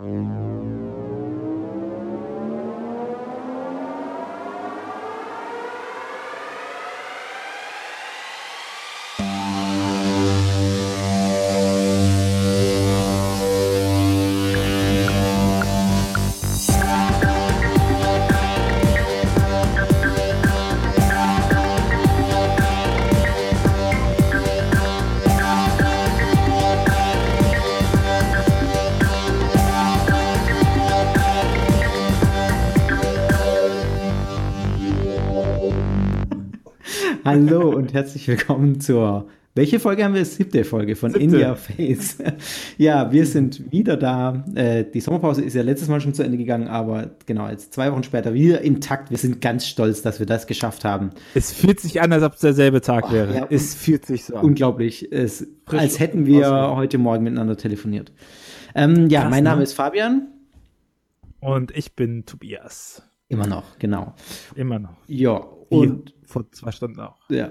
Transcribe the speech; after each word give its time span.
Hallo 0.00 0.89
und 37.90 37.94
herzlich 37.94 38.28
willkommen 38.28 38.80
zur. 38.80 39.26
Welche 39.56 39.80
Folge 39.80 40.04
haben 40.04 40.14
wir? 40.14 40.24
Siebte 40.24 40.62
Folge 40.62 40.94
von 40.94 41.10
Siebte. 41.10 41.24
In 41.24 41.44
Your 41.44 41.56
Face. 41.56 42.18
ja, 42.78 43.10
wir 43.10 43.26
sind 43.26 43.72
wieder 43.72 43.96
da. 43.96 44.44
Äh, 44.54 44.84
die 44.84 45.00
Sommerpause 45.00 45.42
ist 45.42 45.54
ja 45.54 45.62
letztes 45.62 45.88
Mal 45.88 46.00
schon 46.00 46.14
zu 46.14 46.22
Ende 46.22 46.38
gegangen, 46.38 46.68
aber 46.68 47.10
genau, 47.26 47.48
jetzt 47.48 47.74
zwei 47.74 47.90
Wochen 47.90 48.04
später 48.04 48.32
wieder 48.32 48.60
intakt. 48.60 49.10
Wir 49.10 49.18
sind 49.18 49.40
ganz 49.40 49.66
stolz, 49.66 50.02
dass 50.02 50.20
wir 50.20 50.26
das 50.26 50.46
geschafft 50.46 50.84
haben. 50.84 51.10
Es 51.34 51.50
fühlt 51.50 51.80
sich 51.80 52.00
an, 52.00 52.12
als 52.12 52.22
ob 52.22 52.34
es 52.34 52.40
derselbe 52.40 52.80
Tag 52.80 53.06
oh, 53.08 53.12
wäre. 53.12 53.34
Ja, 53.34 53.46
es 53.50 53.74
fühlt 53.74 54.06
sich 54.06 54.26
so 54.26 54.36
an. 54.36 54.44
Unglaublich. 54.44 55.10
Es, 55.10 55.44
als 55.66 55.98
hätten 55.98 56.26
wir 56.26 56.46
aussehen. 56.46 56.76
heute 56.76 56.98
Morgen 56.98 57.24
miteinander 57.24 57.56
telefoniert. 57.56 58.12
Ähm, 58.76 59.08
ja, 59.08 59.22
Krass, 59.22 59.30
mein 59.30 59.42
Name 59.42 59.56
ne? 59.58 59.62
ist 59.64 59.72
Fabian. 59.72 60.28
Und 61.40 61.76
ich 61.76 61.96
bin 61.96 62.24
Tobias. 62.24 63.02
Immer 63.26 63.48
noch, 63.48 63.80
genau. 63.80 64.14
Immer 64.54 64.78
noch. 64.78 64.94
Ja, 65.08 65.40
und 65.70 66.14
vor 66.24 66.48
zwei 66.52 66.70
Stunden 66.70 67.00
auch. 67.00 67.16
Ja. 67.28 67.50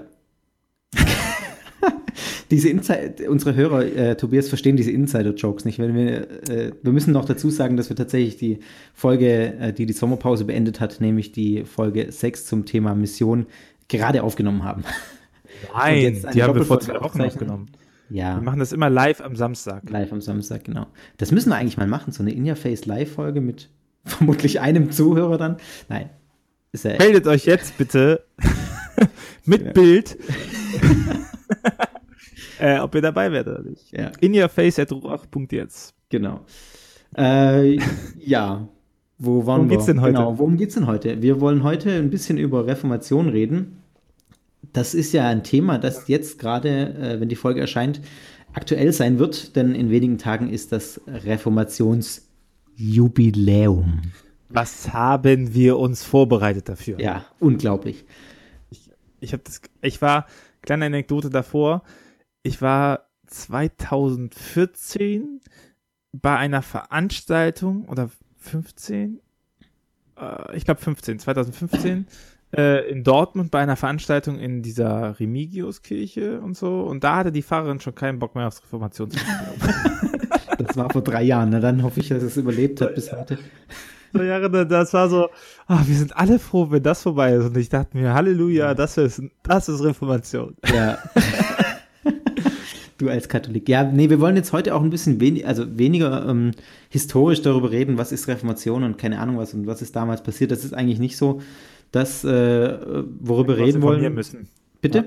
diese 2.50 2.68
Insider, 2.68 3.30
unsere 3.30 3.54
Hörer, 3.54 3.84
äh, 3.84 4.16
Tobias, 4.16 4.48
verstehen 4.48 4.76
diese 4.76 4.90
Insider-Jokes 4.90 5.64
nicht. 5.64 5.78
Wenn 5.78 5.94
wir, 5.94 6.30
äh, 6.48 6.72
wir 6.82 6.92
müssen 6.92 7.12
noch 7.12 7.24
dazu 7.24 7.50
sagen, 7.50 7.76
dass 7.76 7.88
wir 7.88 7.96
tatsächlich 7.96 8.36
die 8.36 8.60
Folge, 8.94 9.54
äh, 9.58 9.72
die 9.72 9.86
die 9.86 9.92
Sommerpause 9.92 10.44
beendet 10.44 10.80
hat, 10.80 11.00
nämlich 11.00 11.32
die 11.32 11.64
Folge 11.64 12.10
6 12.10 12.46
zum 12.46 12.66
Thema 12.66 12.94
Mission, 12.94 13.46
gerade 13.88 14.22
aufgenommen 14.22 14.64
haben. 14.64 14.84
Nein, 15.74 16.24
die 16.32 16.42
haben 16.42 16.54
wir 16.54 16.64
vor 16.64 16.80
zwei 16.80 17.00
Wochen 17.00 17.20
aufgenommen. 17.20 17.68
Ja. 18.08 18.36
Wir 18.36 18.42
machen 18.42 18.58
das 18.58 18.72
immer 18.72 18.90
live 18.90 19.20
am 19.20 19.36
Samstag. 19.36 19.88
Live 19.88 20.12
am 20.12 20.20
Samstag, 20.20 20.64
genau. 20.64 20.86
Das 21.18 21.30
müssen 21.30 21.50
wir 21.50 21.56
eigentlich 21.56 21.76
mal 21.76 21.86
machen, 21.86 22.12
so 22.12 22.22
eine 22.22 22.32
In-Your-Face-Live-Folge 22.32 23.40
mit 23.40 23.70
vermutlich 24.04 24.60
einem 24.60 24.90
Zuhörer 24.90 25.38
dann. 25.38 25.56
Nein, 25.88 26.10
Meldet 26.72 27.26
euch 27.26 27.46
jetzt 27.46 27.76
bitte 27.78 28.24
mit. 29.44 29.74
Bild, 29.74 30.16
äh, 32.60 32.78
ob 32.78 32.94
ihr 32.94 33.02
dabei 33.02 33.32
werdet 33.32 33.58
oder 33.58 33.68
nicht. 33.68 33.90
Ja. 33.92 34.12
In 34.20 34.34
your 34.34 34.48
face 34.48 34.78
at 34.78 34.90
jetzt. 35.50 35.94
Genau. 36.08 36.40
Äh, 37.16 37.78
ja. 38.18 38.68
Wo 39.18 39.46
waren 39.46 39.46
worum 39.46 39.70
wir? 39.70 39.76
geht's 39.76 39.86
denn 39.86 40.00
heute? 40.00 40.14
Genau, 40.14 40.38
worum 40.38 40.56
geht's 40.56 40.74
denn 40.74 40.86
heute? 40.86 41.22
Wir 41.22 41.40
wollen 41.40 41.62
heute 41.62 41.92
ein 41.92 42.10
bisschen 42.10 42.38
über 42.38 42.66
Reformation 42.66 43.28
reden. 43.28 43.82
Das 44.72 44.94
ist 44.94 45.12
ja 45.12 45.28
ein 45.28 45.42
Thema, 45.42 45.78
das 45.78 46.08
jetzt 46.08 46.38
gerade, 46.38 46.94
äh, 46.94 47.20
wenn 47.20 47.28
die 47.28 47.36
Folge 47.36 47.60
erscheint, 47.60 48.00
aktuell 48.52 48.92
sein 48.92 49.18
wird, 49.18 49.56
denn 49.56 49.74
in 49.74 49.90
wenigen 49.90 50.18
Tagen 50.18 50.50
ist 50.50 50.72
das 50.72 51.00
Reformationsjubiläum. 51.06 54.02
Was 54.48 54.92
haben 54.92 55.54
wir 55.54 55.78
uns 55.78 56.02
vorbereitet 56.02 56.68
dafür? 56.68 57.00
Ja, 57.00 57.24
unglaublich. 57.38 58.04
Ich, 58.70 58.90
ich 59.20 59.32
habe 59.32 59.44
das, 59.44 59.60
ich 59.82 60.02
war, 60.02 60.26
kleine 60.62 60.86
Anekdote 60.86 61.30
davor, 61.30 61.82
ich 62.42 62.62
war 62.62 63.08
2014 63.26 65.40
bei 66.12 66.36
einer 66.36 66.62
Veranstaltung 66.62 67.88
oder 67.88 68.10
15, 68.38 69.20
äh, 70.18 70.56
ich 70.56 70.64
glaube 70.64 70.80
15, 70.80 71.20
2015 71.20 72.06
äh, 72.56 72.90
in 72.90 73.04
Dortmund 73.04 73.50
bei 73.50 73.60
einer 73.60 73.76
Veranstaltung 73.76 74.38
in 74.38 74.62
dieser 74.62 75.20
Remigiuskirche 75.20 76.40
und 76.40 76.56
so. 76.56 76.80
Und 76.80 77.04
da 77.04 77.16
hatte 77.16 77.32
die 77.32 77.42
Pfarrerin 77.42 77.80
schon 77.80 77.94
keinen 77.94 78.18
Bock 78.18 78.34
mehr 78.34 78.48
aufs 78.48 78.62
Reformationsjubiläum. 78.62 79.58
das 80.58 80.76
war 80.76 80.90
vor 80.90 81.02
drei 81.02 81.22
Jahren, 81.22 81.50
na 81.50 81.60
dann 81.60 81.82
hoffe 81.82 82.00
ich, 82.00 82.08
dass 82.08 82.22
es 82.22 82.36
überlebt 82.36 82.80
hat 82.80 82.94
bis 82.94 83.12
heute 83.12 83.38
zwei 84.12 84.24
Jahre, 84.24 84.66
das 84.66 84.92
war 84.92 85.08
so, 85.08 85.28
oh, 85.68 85.78
wir 85.84 85.96
sind 85.96 86.16
alle 86.16 86.38
froh, 86.38 86.70
wenn 86.70 86.82
das 86.82 87.02
vorbei 87.02 87.34
ist. 87.34 87.46
Und 87.46 87.56
ich 87.56 87.68
dachte 87.68 87.96
mir, 87.96 88.14
Halleluja, 88.14 88.74
das 88.74 88.96
ist, 88.98 89.22
das 89.42 89.68
ist 89.68 89.82
Reformation. 89.82 90.56
Ja. 90.72 90.98
du 92.98 93.08
als 93.08 93.28
Katholik. 93.28 93.68
Ja, 93.68 93.84
nee, 93.84 94.10
wir 94.10 94.20
wollen 94.20 94.36
jetzt 94.36 94.52
heute 94.52 94.74
auch 94.74 94.82
ein 94.82 94.90
bisschen 94.90 95.20
wenig, 95.20 95.46
also 95.46 95.78
weniger 95.78 96.26
ähm, 96.28 96.52
historisch 96.88 97.42
darüber 97.42 97.70
reden, 97.70 97.98
was 97.98 98.12
ist 98.12 98.28
Reformation 98.28 98.84
und 98.84 98.98
keine 98.98 99.18
Ahnung 99.18 99.38
was 99.38 99.54
und 99.54 99.66
was 99.66 99.82
ist 99.82 99.96
damals 99.96 100.22
passiert. 100.22 100.50
Das 100.50 100.64
ist 100.64 100.74
eigentlich 100.74 100.98
nicht 100.98 101.16
so 101.16 101.40
das, 101.92 102.24
äh, 102.24 103.04
worüber 103.20 103.56
wir 103.56 103.66
reden 103.66 103.82
wollen. 103.82 104.14
Müssen. 104.14 104.48
Bitte? 104.80 104.98
Ja. 104.98 105.04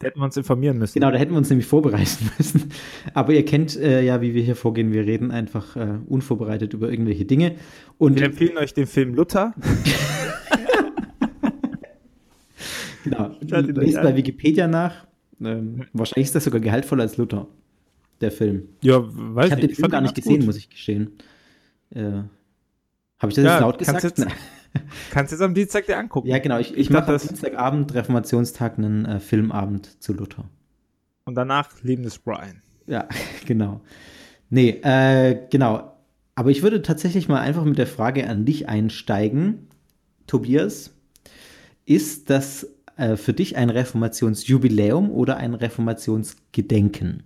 Da 0.00 0.06
hätten 0.06 0.18
wir 0.18 0.24
uns 0.24 0.36
informieren 0.38 0.78
müssen. 0.78 0.94
Genau, 0.94 1.10
da 1.10 1.18
hätten 1.18 1.32
wir 1.32 1.38
uns 1.38 1.50
nämlich 1.50 1.66
vorbereiten 1.66 2.30
müssen. 2.38 2.70
Aber 3.12 3.34
ihr 3.34 3.44
kennt 3.44 3.76
äh, 3.76 4.02
ja, 4.02 4.22
wie 4.22 4.34
wir 4.34 4.42
hier 4.42 4.56
vorgehen. 4.56 4.94
Wir 4.94 5.04
reden 5.04 5.30
einfach 5.30 5.76
äh, 5.76 5.98
unvorbereitet 6.08 6.72
über 6.72 6.90
irgendwelche 6.90 7.26
Dinge. 7.26 7.56
Und 7.98 8.18
wir 8.18 8.24
empfehlen 8.24 8.56
euch 8.56 8.72
den 8.72 8.86
Film 8.86 9.14
Luther. 9.14 9.54
genau. 13.04 13.36
Lest 13.40 14.02
bei 14.02 14.16
Wikipedia 14.16 14.66
nach. 14.66 15.06
Ähm, 15.38 15.84
wahrscheinlich 15.92 16.28
ist 16.28 16.34
das 16.34 16.44
sogar 16.44 16.62
gehaltvoller 16.62 17.02
als 17.02 17.18
Luther, 17.18 17.46
der 18.22 18.32
Film. 18.32 18.68
Ja, 18.80 19.02
weiß 19.02 19.06
ich. 19.06 19.12
Hab 19.20 19.44
ich 19.44 19.52
habe 19.52 19.66
den 19.66 19.76
Film 19.76 19.90
gar 19.90 20.00
nicht 20.00 20.14
gesehen, 20.14 20.38
gut. 20.38 20.46
muss 20.46 20.56
ich 20.56 20.70
gestehen. 20.70 21.10
Äh, 21.90 22.00
Habe 22.00 22.30
ich 23.28 23.34
das 23.34 23.44
ja, 23.44 23.52
jetzt 23.52 23.60
laut 23.60 23.78
gesagt? 23.78 24.02
Jetzt, 24.02 24.26
Kannst 25.10 25.32
du 25.32 25.36
jetzt 25.36 25.42
am 25.42 25.54
Dienstag 25.54 25.86
dir 25.86 25.98
angucken. 25.98 26.28
Ja, 26.28 26.38
genau. 26.38 26.58
Ich, 26.58 26.72
ich, 26.72 26.78
ich 26.78 26.90
mache 26.90 27.12
am 27.12 27.18
Dienstagabend, 27.18 27.94
Reformationstag, 27.94 28.78
einen 28.78 29.04
äh, 29.04 29.20
Filmabend 29.20 30.02
zu 30.02 30.12
Luther. 30.12 30.44
Und 31.24 31.34
danach 31.34 31.70
Liebendes 31.82 32.18
Brian. 32.18 32.62
Ja, 32.86 33.08
genau. 33.46 33.80
Nee, 34.48 34.80
äh, 34.82 35.46
genau. 35.50 35.96
Aber 36.34 36.50
ich 36.50 36.62
würde 36.62 36.82
tatsächlich 36.82 37.28
mal 37.28 37.40
einfach 37.40 37.64
mit 37.64 37.78
der 37.78 37.86
Frage 37.86 38.28
an 38.28 38.44
dich 38.44 38.68
einsteigen. 38.68 39.68
Tobias, 40.26 40.94
ist 41.84 42.30
das 42.30 42.68
äh, 42.96 43.16
für 43.16 43.32
dich 43.32 43.56
ein 43.56 43.70
Reformationsjubiläum 43.70 45.10
oder 45.10 45.36
ein 45.36 45.54
Reformationsgedenken? 45.54 47.24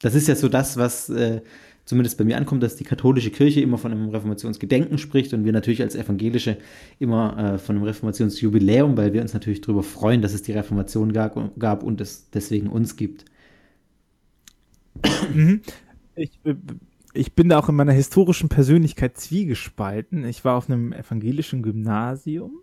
Das 0.00 0.14
ist 0.14 0.28
ja 0.28 0.36
so 0.36 0.48
das, 0.48 0.76
was 0.76 1.08
äh, 1.08 1.42
zumindest 1.88 2.18
bei 2.18 2.24
mir 2.24 2.36
ankommt, 2.36 2.62
dass 2.62 2.76
die 2.76 2.84
katholische 2.84 3.30
Kirche 3.30 3.62
immer 3.62 3.78
von 3.78 3.90
einem 3.90 4.10
Reformationsgedenken 4.10 4.98
spricht 4.98 5.32
und 5.32 5.46
wir 5.46 5.52
natürlich 5.52 5.80
als 5.80 5.94
Evangelische 5.94 6.58
immer 6.98 7.54
äh, 7.54 7.58
von 7.58 7.76
einem 7.76 7.84
Reformationsjubiläum, 7.86 8.98
weil 8.98 9.14
wir 9.14 9.22
uns 9.22 9.32
natürlich 9.32 9.62
darüber 9.62 9.82
freuen, 9.82 10.20
dass 10.20 10.34
es 10.34 10.42
die 10.42 10.52
Reformation 10.52 11.14
gab, 11.14 11.58
gab 11.58 11.82
und 11.82 12.02
es 12.02 12.28
deswegen 12.28 12.68
uns 12.68 12.96
gibt. 12.96 13.24
Mhm. 15.32 15.62
Ich, 16.14 16.38
äh, 16.44 16.56
ich 17.14 17.32
bin 17.32 17.48
da 17.48 17.58
auch 17.58 17.70
in 17.70 17.74
meiner 17.74 17.92
historischen 17.92 18.50
Persönlichkeit 18.50 19.16
zwiegespalten. 19.16 20.26
Ich 20.26 20.44
war 20.44 20.56
auf 20.56 20.68
einem 20.68 20.92
evangelischen 20.92 21.62
Gymnasium 21.62 22.60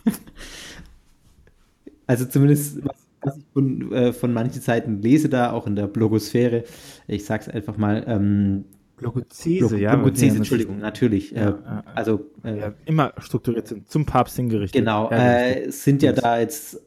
also 2.07 2.25
zumindest 2.25 2.85
was, 2.85 3.07
was 3.21 3.37
ich 3.37 3.45
von, 3.53 3.91
äh, 3.91 4.13
von 4.13 4.33
manchen 4.33 4.61
Seiten 4.61 5.01
lese 5.01 5.29
da, 5.29 5.51
auch 5.51 5.67
in 5.67 5.75
der 5.75 5.87
Blogosphäre, 5.87 6.63
ich 7.07 7.25
sag's 7.25 7.49
einfach 7.49 7.77
mal, 7.77 8.03
ähm, 8.07 8.65
Blogozese, 8.97 9.67
Blog, 9.67 9.79
ja. 9.79 9.95
Blogozese, 9.95 10.37
Entschuldigung, 10.37 10.79
natürlich. 10.79 11.31
Ja, 11.31 11.49
äh, 11.49 11.83
also 11.93 12.31
äh, 12.43 12.59
ja, 12.59 12.73
immer 12.85 13.13
strukturiert 13.19 13.67
sind, 13.67 13.89
zum 13.89 14.05
Papst 14.05 14.35
hingerichtet. 14.35 14.81
Genau, 14.81 15.09
äh, 15.11 15.69
sind 15.69 16.01
ja 16.01 16.13
da 16.13 16.39
jetzt 16.39 16.81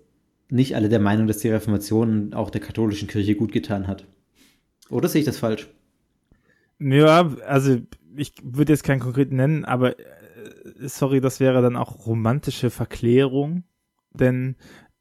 nicht 0.51 0.75
alle 0.75 0.89
der 0.89 0.99
Meinung, 0.99 1.29
dass 1.29 1.39
die 1.39 1.49
Reformation 1.49 2.35
auch 2.35 2.51
der 2.51 2.61
katholischen 2.61 3.07
Kirche 3.07 3.37
gut 3.37 3.53
getan 3.53 3.87
hat. 3.87 4.07
Oder 4.91 5.09
sehe 5.09 5.21
ich 5.21 5.27
das 5.27 5.39
falsch? 5.39 5.69
Ja, 6.81 7.33
also 7.47 7.79
ich 8.17 8.33
würde 8.43 8.73
jetzt 8.73 8.83
keinen 8.83 9.01
konkreten 9.01 9.37
nennen, 9.37 9.65
aber 9.65 9.99
äh, 9.99 10.03
sorry, 10.81 11.21
das 11.21 11.41
wäre 11.41 11.63
dann 11.63 11.77
auch 11.77 12.07
romantische 12.07 12.71
Verklärung, 12.71 13.65
denn 14.13 14.57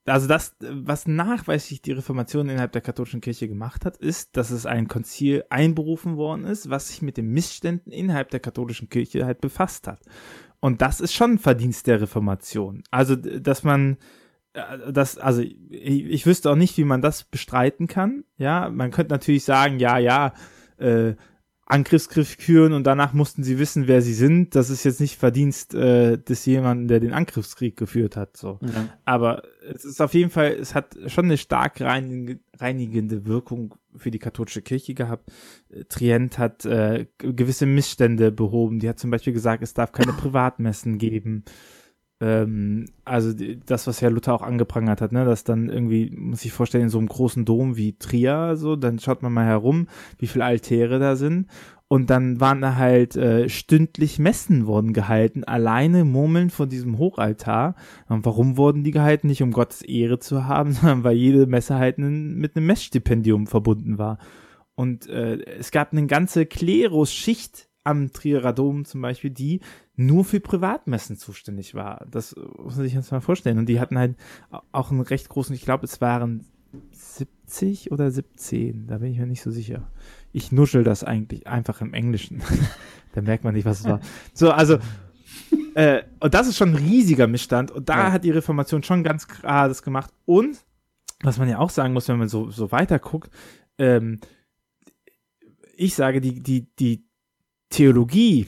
also 0.06 0.28
das, 0.28 0.56
was 0.60 1.08
nachweislich 1.08 1.82
die 1.82 1.92
Reformation 1.92 2.50
innerhalb 2.50 2.72
der 2.72 2.82
katholischen 2.82 3.22
Kirche 3.22 3.48
gemacht 3.48 3.86
hat, 3.86 3.98
ist, 3.98 4.38
dass 4.38 4.50
es 4.50 4.66
ein 4.66 4.88
Konzil 4.88 5.44
einberufen 5.50 6.18
worden 6.18 6.46
ist, 6.46 6.70
was 6.70 6.88
sich 6.88 7.02
mit 7.02 7.18
den 7.18 7.28
Missständen 7.28 7.92
innerhalb 7.92 8.30
der 8.30 8.40
katholischen 8.40 8.90
Kirche 8.90 9.26
halt 9.26 9.42
befasst 9.42 9.88
hat. 9.88 10.02
Und 10.60 10.82
das 10.82 11.00
ist 11.00 11.14
schon 11.14 11.38
Verdienst 11.38 11.88
der 11.88 12.02
Reformation. 12.02 12.84
Also, 12.92 13.16
dass 13.16 13.64
man, 13.64 13.98
äh, 14.54 14.92
das, 14.92 15.18
also 15.18 15.42
ich, 15.42 15.56
ich 15.70 16.26
wüsste 16.26 16.52
auch 16.52 16.56
nicht, 16.56 16.78
wie 16.78 16.84
man 16.84 17.02
das 17.02 17.24
bestreiten 17.24 17.88
kann. 17.88 18.24
Ja, 18.38 18.70
man 18.70 18.92
könnte 18.92 19.14
natürlich 19.14 19.46
sagen, 19.46 19.80
ja, 19.80 19.98
ja, 20.00 20.34
äh, 20.78 21.14
Angriffskrieg 21.69 22.25
führen 22.25 22.74
und 22.74 22.86
danach 22.86 23.13
mussten 23.13 23.44
sie 23.44 23.60
wissen, 23.60 23.88
wer 23.88 24.01
sie 24.01 24.16
sind. 24.16 24.56
Das 24.56 24.71
ist 24.71 24.83
jetzt 24.83 25.00
nicht 25.00 25.18
Verdienst 25.18 25.75
äh, 25.75 26.18
des 26.18 26.45
jemanden, 26.45 26.88
der 26.88 27.00
den 27.00 27.13
Angriffskrieg 27.13 27.77
geführt 27.77 28.18
hat. 28.18 28.36
So, 28.36 28.60
ja. 28.62 28.89
aber 29.06 29.44
es 29.71 29.86
ist 29.86 30.01
auf 30.01 30.16
jeden 30.16 30.31
Fall, 30.31 30.54
es 30.54 30.74
hat 30.74 30.98
schon 31.06 31.25
eine 31.25 31.38
stark 31.38 31.80
reinigende 31.80 33.27
Wirkung 33.27 33.75
für 33.95 34.10
die 34.10 34.18
katholische 34.18 34.63
Kirche 34.63 34.95
gehabt. 34.95 35.31
Trient 35.89 36.39
hat 36.39 36.66
äh, 36.66 37.06
gewisse 37.19 37.68
Missstände 37.68 38.31
behoben. 38.31 38.80
Die 38.80 38.89
hat 38.89 38.98
zum 38.98 39.12
Beispiel 39.12 39.33
gesagt, 39.33 39.62
es 39.62 39.75
darf 39.75 39.92
keine 39.92 40.13
Privatmessen 40.13 40.98
geben 40.98 41.45
ähm, 42.21 42.86
also 43.06 43.33
das, 43.66 43.88
was 43.88 44.01
Herr 44.01 44.12
Luther 44.12 44.33
auch 44.33 44.42
angeprangert 44.42 45.01
hat, 45.01 45.12
ne, 45.12 45.25
dass 45.25 45.44
dann 45.44 45.69
irgendwie, 45.69 46.12
muss 46.16 46.45
ich 46.45 46.51
vorstellen, 46.51 46.86
in 46.86 46.89
so 46.89 46.98
einem 46.98 47.07
großen 47.07 47.45
Dom 47.45 47.77
wie 47.77 47.98
Trier, 47.98 48.56
so, 48.56 48.75
dann 48.75 49.00
schaut 49.00 49.21
man 49.21 49.33
mal 49.33 49.45
herum, 49.45 49.88
wie 50.18 50.27
viele 50.27 50.45
Altäre 50.45 51.00
da 51.00 51.16
sind. 51.16 51.48
Und 51.92 52.12
dann 52.12 52.39
waren 52.39 52.62
da 52.62 52.75
halt 52.75 53.16
äh, 53.16 53.50
stündlich 53.50 54.19
Messen 54.19 54.68
wurden 54.68 54.94
gehalten, 54.94 55.44
alleine 55.44 56.06
murmeln 56.06 56.51
vor 56.51 56.68
diesem 56.68 57.00
Hochaltar. 57.00 57.74
Und 58.07 58.25
warum 58.25 58.57
wurden 58.57 58.83
die 58.83 58.92
gehalten? 58.92 59.25
Nicht 59.25 59.42
um 59.42 59.51
Gottes 59.51 59.81
Ehre 59.81 60.19
zu 60.19 60.45
haben, 60.45 60.71
sondern 60.74 61.04
weil 61.04 61.16
jede 61.16 61.48
Messe 61.48 61.75
halt 61.75 61.98
mit 61.98 62.56
einem 62.56 62.68
Messstipendium 62.68 63.48
verbunden 63.48 63.98
war. 63.98 64.19
Und 64.75 65.10
äh, 65.10 65.39
es 65.57 65.71
gab 65.71 65.92
eine 65.92 66.06
ganze 66.06 66.45
Klerus-Schicht 66.45 67.69
am 67.83 68.12
Trierer 68.13 68.54
Dom 68.54 68.86
zum 68.86 69.01
Beispiel, 69.01 69.31
die 69.31 69.62
nur 70.00 70.24
für 70.24 70.40
Privatmessen 70.40 71.18
zuständig 71.18 71.75
war. 71.75 72.06
Das 72.10 72.34
muss 72.57 72.78
man 72.78 72.86
sich 72.86 72.94
jetzt 72.94 73.12
mal 73.12 73.19
vorstellen. 73.19 73.57
Und 73.57 73.68
die 73.68 73.81
hatten 73.81 73.98
halt 73.98 74.16
auch 74.72 74.92
einen 74.92 75.01
recht 75.01 75.28
großen, 75.28 75.54
ich 75.54 75.62
glaube, 75.62 75.86
es 75.86 76.00
waren 76.00 76.46
70 76.92 77.92
oder 77.92 78.10
17, 78.10 78.88
da 78.88 79.00
bin 79.00 79.12
ich 79.12 79.19
mir 79.19 79.28
nicht 79.28 79.42
so 79.42 79.51
sicher. 79.51 79.92
Ich 80.31 80.54
nuschel 80.54 80.86
das 80.86 81.04
eigentlich 81.04 81.48
einfach 81.48 81.81
im 81.81 81.94
Englischen. 81.94 82.42
da 83.13 83.22
merkt 83.22 83.44
man 83.44 83.54
nicht, 83.54 83.66
was 83.66 83.81
es 83.81 83.88
war. 83.88 84.00
So, 84.34 84.51
also, 84.51 84.78
äh, 85.75 86.04
und 86.22 86.34
das 86.34 86.48
ist 86.48 86.56
schon 86.56 86.69
ein 86.69 86.75
riesiger 86.75 87.28
Missstand. 87.28 87.69
Und 87.69 87.90
da 87.90 87.98
ja. 87.98 88.12
hat 88.13 88.24
die 88.24 88.31
Reformation 88.31 88.84
schon 88.84 89.04
ganz 89.04 89.28
klar 89.28 89.68
das 89.68 89.84
gemacht. 89.84 90.13
Und, 90.24 90.63
was 91.24 91.38
man 91.40 91.50
ja 91.50 91.60
auch 91.60 91.72
sagen 91.72 91.92
muss, 91.92 92.07
wenn 92.07 92.19
man 92.19 92.30
so, 92.30 92.52
so 92.52 92.72
weiter 92.72 93.00
guckt, 93.00 93.31
ähm, 93.78 94.22
ich 95.75 95.94
sage, 95.94 96.22
die, 96.22 96.42
die, 96.42 96.74
die 96.78 97.06
Theologie 97.69 98.48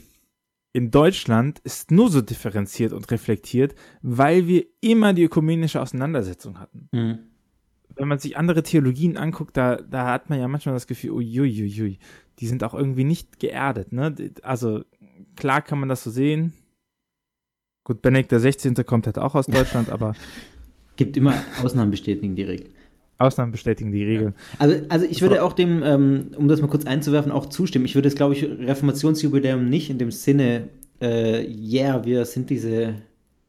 in 0.72 0.90
Deutschland 0.90 1.58
ist 1.60 1.90
nur 1.90 2.10
so 2.10 2.22
differenziert 2.22 2.92
und 2.92 3.10
reflektiert, 3.10 3.74
weil 4.00 4.46
wir 4.46 4.64
immer 4.80 5.12
die 5.12 5.24
ökumenische 5.24 5.80
Auseinandersetzung 5.80 6.58
hatten. 6.58 6.88
Mhm. 6.92 7.18
Wenn 7.94 8.08
man 8.08 8.18
sich 8.18 8.38
andere 8.38 8.62
Theologien 8.62 9.18
anguckt, 9.18 9.56
da, 9.56 9.76
da 9.76 10.10
hat 10.10 10.30
man 10.30 10.40
ja 10.40 10.48
manchmal 10.48 10.74
das 10.74 10.86
Gefühl, 10.86 11.10
uiuiui, 11.10 11.98
die 12.38 12.46
sind 12.46 12.64
auch 12.64 12.72
irgendwie 12.72 13.04
nicht 13.04 13.38
geerdet. 13.38 13.92
Ne? 13.92 14.14
Also 14.42 14.82
klar 15.36 15.60
kann 15.60 15.78
man 15.78 15.90
das 15.90 16.02
so 16.02 16.10
sehen. 16.10 16.54
Gut, 17.84 18.00
Benedikt 18.00 18.32
der 18.32 18.40
16. 18.40 18.74
kommt 18.86 19.06
halt 19.06 19.18
auch 19.18 19.34
aus 19.34 19.46
Deutschland, 19.46 19.90
aber. 19.90 20.14
Gibt 20.96 21.16
immer 21.16 21.34
Ausnahmen 21.62 21.90
bestätigen 21.90 22.36
direkt. 22.36 22.74
Ausnahmen 23.22 23.52
bestätigen 23.52 23.92
die 23.92 24.04
Regel. 24.04 24.34
Also, 24.58 24.76
also 24.88 25.06
ich 25.08 25.22
würde 25.22 25.42
auch 25.42 25.52
dem, 25.52 25.82
ähm, 25.82 26.26
um 26.36 26.48
das 26.48 26.60
mal 26.60 26.68
kurz 26.68 26.84
einzuwerfen, 26.84 27.32
auch 27.32 27.46
zustimmen. 27.46 27.84
Ich 27.84 27.94
würde 27.94 28.08
es, 28.08 28.14
glaube 28.14 28.34
ich, 28.34 28.44
Reformationsjubiläum 28.44 29.68
nicht 29.68 29.90
in 29.90 29.98
dem 29.98 30.10
Sinne, 30.10 30.68
äh, 31.00 31.46
yeah, 31.46 32.04
wir 32.04 32.24
sind 32.24 32.50
diese 32.50 32.94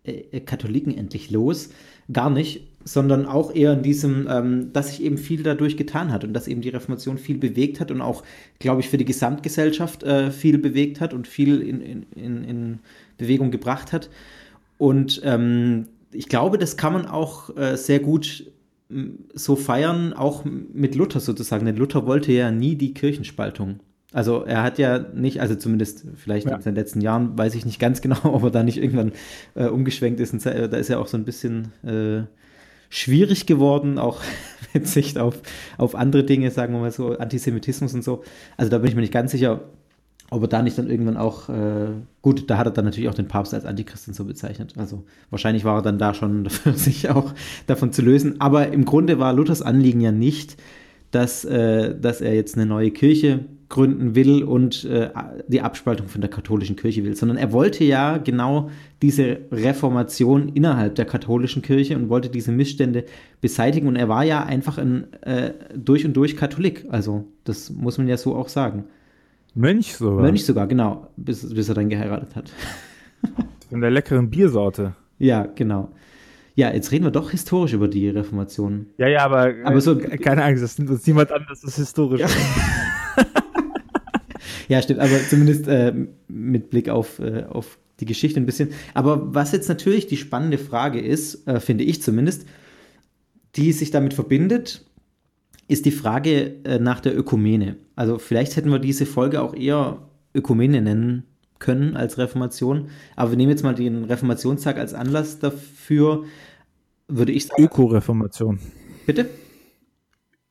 äh, 0.04 0.40
Katholiken 0.42 0.98
endlich 0.98 1.32
los, 1.32 1.70
gar 2.12 2.30
nicht, 2.30 2.68
sondern 2.84 3.26
auch 3.26 3.56
eher 3.56 3.74
in 3.74 3.84
diesem, 3.84 4.28
ähm, 4.30 4.74
dass 4.74 4.90
sich 4.90 5.02
eben 5.04 5.18
viel 5.18 5.44
dadurch 5.44 5.78
getan 5.78 6.12
hat 6.12 6.24
und 6.24 6.34
dass 6.34 6.48
eben 6.48 6.62
die 6.62 6.70
Reformation 6.70 7.18
viel 7.18 7.38
bewegt 7.38 7.80
hat 7.80 7.92
und 7.92 8.02
auch, 8.02 8.24
glaube 8.60 8.82
ich, 8.82 8.90
für 8.90 8.98
die 8.98 9.06
Gesamtgesellschaft 9.06 10.04
äh, 10.04 10.32
viel 10.32 10.58
bewegt 10.58 11.00
hat 11.00 11.14
und 11.14 11.28
viel 11.28 11.62
in, 11.62 11.82
in, 11.82 12.06
in, 12.16 12.44
in 12.44 12.80
Bewegung 13.18 13.52
gebracht 13.52 13.94
hat. 13.94 14.10
Und 14.78 15.22
ähm, 15.24 15.88
ich 16.12 16.28
glaube, 16.28 16.58
das 16.58 16.76
kann 16.76 16.94
man 16.94 17.06
auch 17.06 17.56
äh, 17.56 17.78
sehr 17.78 18.00
gut 18.00 18.52
so 19.34 19.56
feiern, 19.56 20.14
auch 20.14 20.44
mit 20.46 20.96
Luther 20.96 21.20
sozusagen. 21.20 21.66
Denn 21.66 21.76
Luther 21.76 22.06
wollte 22.06 22.32
ja 22.32 22.52
nie 22.52 22.76
die 22.76 22.94
Kirchenspaltung. 22.94 23.80
Also 24.12 24.44
er 24.44 24.62
hat 24.62 24.78
ja 24.78 25.00
nicht, 25.00 25.42
also 25.42 25.56
zumindest 25.56 26.06
vielleicht 26.16 26.48
ja. 26.48 26.56
in 26.56 26.62
den 26.62 26.76
letzten 26.76 27.02
Jahren, 27.02 27.36
weiß 27.38 27.56
ich 27.56 27.66
nicht 27.66 27.80
ganz 27.80 28.02
genau, 28.02 28.18
ob 28.24 28.44
er 28.44 28.52
da 28.52 28.64
nicht 28.64 28.78
irgendwann 28.78 29.12
äh, 29.56 29.66
umgeschwenkt 29.66 30.20
ist. 30.20 30.34
Und 30.34 30.46
da 30.46 30.52
ist 30.52 30.90
er 30.90 31.00
auch 31.00 31.08
so 31.08 31.18
ein 31.18 31.26
bisschen 31.26 31.72
äh, 31.84 32.24
schwierig 32.90 33.48
geworden, 33.48 33.98
auch 33.98 34.22
mit 34.74 34.88
Sicht 34.88 35.18
auf, 35.18 35.42
auf 35.78 35.96
andere 35.96 36.24
Dinge, 36.24 36.52
sagen 36.52 36.74
wir 36.74 36.80
mal 36.80 36.92
so, 36.92 37.18
Antisemitismus 37.18 37.94
und 37.96 38.04
so. 38.04 38.24
Also 38.56 38.70
da 38.70 38.78
bin 38.78 38.88
ich 38.88 38.96
mir 38.96 39.02
nicht 39.02 39.14
ganz 39.14 39.32
sicher, 39.32 39.62
ob 40.34 40.42
er 40.44 40.48
da 40.48 40.62
nicht 40.62 40.78
dann 40.78 40.90
irgendwann 40.90 41.18
auch, 41.18 41.50
äh, 41.50 41.88
gut, 42.22 42.50
da 42.50 42.58
hat 42.58 42.68
er 42.68 42.72
dann 42.72 42.86
natürlich 42.86 43.10
auch 43.10 43.14
den 43.14 43.28
Papst 43.28 43.54
als 43.54 43.66
Antichristen 43.66 44.14
so 44.14 44.26
bezeichnet. 44.26 44.74
Also 44.78 45.04
wahrscheinlich 45.30 45.64
war 45.64 45.78
er 45.78 45.82
dann 45.82 46.00
da 46.00 46.14
schon 46.14 46.44
dafür, 46.44 46.74
sich 46.74 47.10
auch 47.10 47.34
davon 47.68 47.92
zu 47.92 48.02
lösen. 48.02 48.42
Aber 48.42 48.72
im 48.72 48.86
Grunde 48.86 49.20
war 49.20 49.34
Luthers 49.34 49.62
Anliegen 49.62 50.02
ja 50.02 50.12
nicht, 50.12 50.58
dass, 51.12 51.46
äh, 51.46 51.96
dass 52.00 52.22
er 52.22 52.34
jetzt 52.34 52.56
eine 52.56 52.66
neue 52.66 52.92
Kirche 52.92 53.42
gründen 53.70 54.14
will 54.14 54.44
und 54.44 54.86
äh, 54.86 55.10
die 55.48 55.62
Abspaltung 55.62 56.08
von 56.08 56.22
der 56.22 56.30
katholischen 56.30 56.76
Kirche 56.76 57.04
will, 57.04 57.16
sondern 57.16 57.38
er 57.38 57.52
wollte 57.52 57.84
ja 57.84 58.18
genau 58.18 58.70
diese 59.02 59.40
Reformation 59.52 60.50
innerhalb 60.50 60.96
der 60.96 61.06
katholischen 61.06 61.62
Kirche 61.62 61.96
und 61.96 62.10
wollte 62.10 62.30
diese 62.30 62.52
Missstände 62.52 63.06
beseitigen. 63.42 63.88
Und 63.88 63.96
er 63.96 64.10
war 64.10 64.24
ja 64.24 64.44
einfach 64.44 64.78
ein 64.78 65.12
äh, 65.22 65.54
durch 65.76 66.06
und 66.06 66.14
durch 66.14 66.38
Katholik. 66.38 66.86
Also 66.90 67.26
das 67.46 67.72
muss 67.72 67.98
man 67.98 68.08
ja 68.08 68.18
so 68.18 68.36
auch 68.36 68.50
sagen. 68.50 68.86
Mönch 69.56 69.96
sogar. 69.96 70.22
Mönch 70.22 70.46
sogar, 70.46 70.68
genau, 70.68 71.08
bis, 71.16 71.54
bis 71.54 71.70
er 71.70 71.76
dann 71.76 71.90
geheiratet 71.90 72.36
hat. 72.36 72.52
Von 73.70 73.82
der 73.82 73.92
leckeren 73.92 74.30
Biersorte. 74.30 74.96
Ja, 75.20 75.46
genau. 75.46 75.90
Ja, 76.56 76.72
jetzt 76.72 76.92
reden 76.92 77.06
wir 77.06 77.12
doch 77.12 77.32
historisch 77.32 77.74
über 77.74 77.88
die 77.88 78.10
Reformation. 78.10 78.88
Ja, 78.98 79.08
ja, 79.08 79.26
aber, 79.26 79.54
aber 79.64 79.82
so, 79.82 80.00
äh, 80.00 80.18
keine 80.18 80.44
Angst, 80.44 80.62
das 80.62 80.78
nimmt 80.78 80.92
uns 80.92 81.06
niemand 81.08 81.32
an, 81.32 81.46
dass 81.50 81.62
das 81.62 81.76
historisch 81.76 82.22
ja. 82.22 82.28
ja, 84.68 84.82
stimmt, 84.82 85.00
aber 85.00 85.18
zumindest 85.30 85.68
äh, 85.68 85.94
mit 86.28 86.70
Blick 86.70 86.90
auf, 86.90 87.20
äh, 87.20 87.46
auf 87.50 87.80
die 88.00 88.06
Geschichte 88.06 88.40
ein 88.40 88.46
bisschen. 88.46 88.70
Aber 88.94 89.34
was 89.34 89.52
jetzt 89.52 89.68
natürlich 89.68 90.06
die 90.06 90.18
spannende 90.18 90.60
Frage 90.60 91.00
ist, 91.00 91.48
äh, 91.48 91.60
finde 91.60 91.84
ich 91.86 92.02
zumindest, 92.04 92.46
die 93.56 93.72
sich 93.72 93.90
damit 93.90 94.14
verbindet, 94.14 94.86
ist 95.68 95.86
die 95.86 95.92
Frage 95.92 96.64
äh, 96.64 96.80
nach 96.80 97.00
der 97.00 97.18
Ökumene. 97.18 97.78
Also 97.96 98.20
vielleicht 98.20 98.56
hätten 98.56 98.70
wir 98.70 98.80
diese 98.80 99.06
Folge 99.06 99.42
auch 99.42 99.56
eher 99.56 100.00
Ökumene 100.34 100.82
nennen 100.82 101.24
können 101.60 101.96
als 101.96 102.18
Reformation. 102.18 102.90
Aber 103.16 103.32
wir 103.32 103.38
nehmen 103.38 103.52
jetzt 103.52 103.64
mal 103.64 103.76
den 103.76 104.04
Reformationstag 104.04 104.78
als 104.78 104.94
Anlass 104.94 105.40
dafür, 105.40 106.26
würde 107.08 107.32
ich 107.32 107.48
sagen. 107.48 107.64
Öko-Reformation. 107.64 108.60
Bitte? 109.06 109.30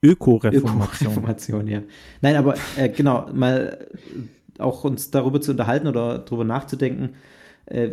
Öko-Reformation. 0.02 1.12
Öko-Reformation, 1.12 1.68
ja. 1.68 1.82
Nein, 2.22 2.36
aber 2.36 2.54
äh, 2.76 2.88
genau, 2.88 3.28
mal 3.32 3.86
auch 4.58 4.84
uns 4.84 5.10
darüber 5.10 5.40
zu 5.40 5.52
unterhalten 5.52 5.86
oder 5.86 6.18
darüber 6.18 6.44
nachzudenken, 6.44 7.10
äh, 7.66 7.90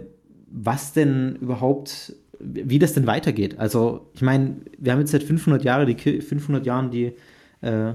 was 0.48 0.94
denn 0.94 1.36
überhaupt, 1.36 2.16
wie 2.40 2.80
das 2.80 2.94
denn 2.94 3.08
weitergeht. 3.08 3.60
Also, 3.60 4.10
ich 4.14 4.22
meine, 4.22 4.58
wir 4.78 4.92
haben 4.92 5.00
jetzt 5.00 5.12
seit 5.12 5.24
500, 5.24 5.64
Jahre 5.64 5.86
die, 5.86 6.22
500 6.22 6.66
Jahren 6.66 6.90
die 6.90 7.14
äh, 7.62 7.94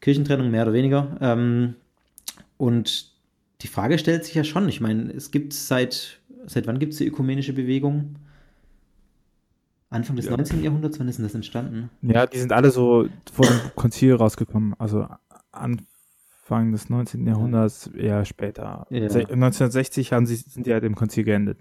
Kirchentrennung, 0.00 0.50
mehr 0.50 0.62
oder 0.62 0.72
weniger. 0.72 1.16
Ähm, 1.20 1.74
und 2.56 3.12
die 3.62 3.68
Frage 3.68 3.98
stellt 3.98 4.24
sich 4.24 4.34
ja 4.34 4.44
schon. 4.44 4.68
Ich 4.68 4.80
meine, 4.80 5.12
es 5.12 5.30
gibt 5.30 5.52
seit, 5.52 6.20
seit 6.46 6.66
wann 6.66 6.78
gibt 6.78 6.92
es 6.92 6.98
die 6.98 7.06
ökumenische 7.06 7.52
Bewegung? 7.52 8.16
Anfang 9.90 10.16
des 10.16 10.26
ja. 10.26 10.30
19. 10.32 10.62
Jahrhunderts, 10.62 10.98
wann 10.98 11.08
ist 11.08 11.18
denn 11.18 11.24
das 11.24 11.34
entstanden? 11.34 11.90
Ja, 12.00 12.26
die 12.26 12.38
sind 12.38 12.52
alle 12.52 12.70
so 12.70 13.08
vor 13.30 13.46
dem 13.46 13.60
Konzil 13.74 14.14
rausgekommen. 14.14 14.74
Also 14.78 15.06
Anfang 15.50 16.72
des 16.72 16.88
19. 16.88 17.26
Jahrhunderts, 17.26 17.88
eher 17.88 18.24
später. 18.24 18.86
Ja. 18.90 19.02
1960 19.02 20.12
haben 20.12 20.26
sie, 20.26 20.36
sind 20.36 20.66
die 20.66 20.72
halt 20.72 20.84
im 20.84 20.94
Konzil 20.94 21.24
geendet, 21.24 21.58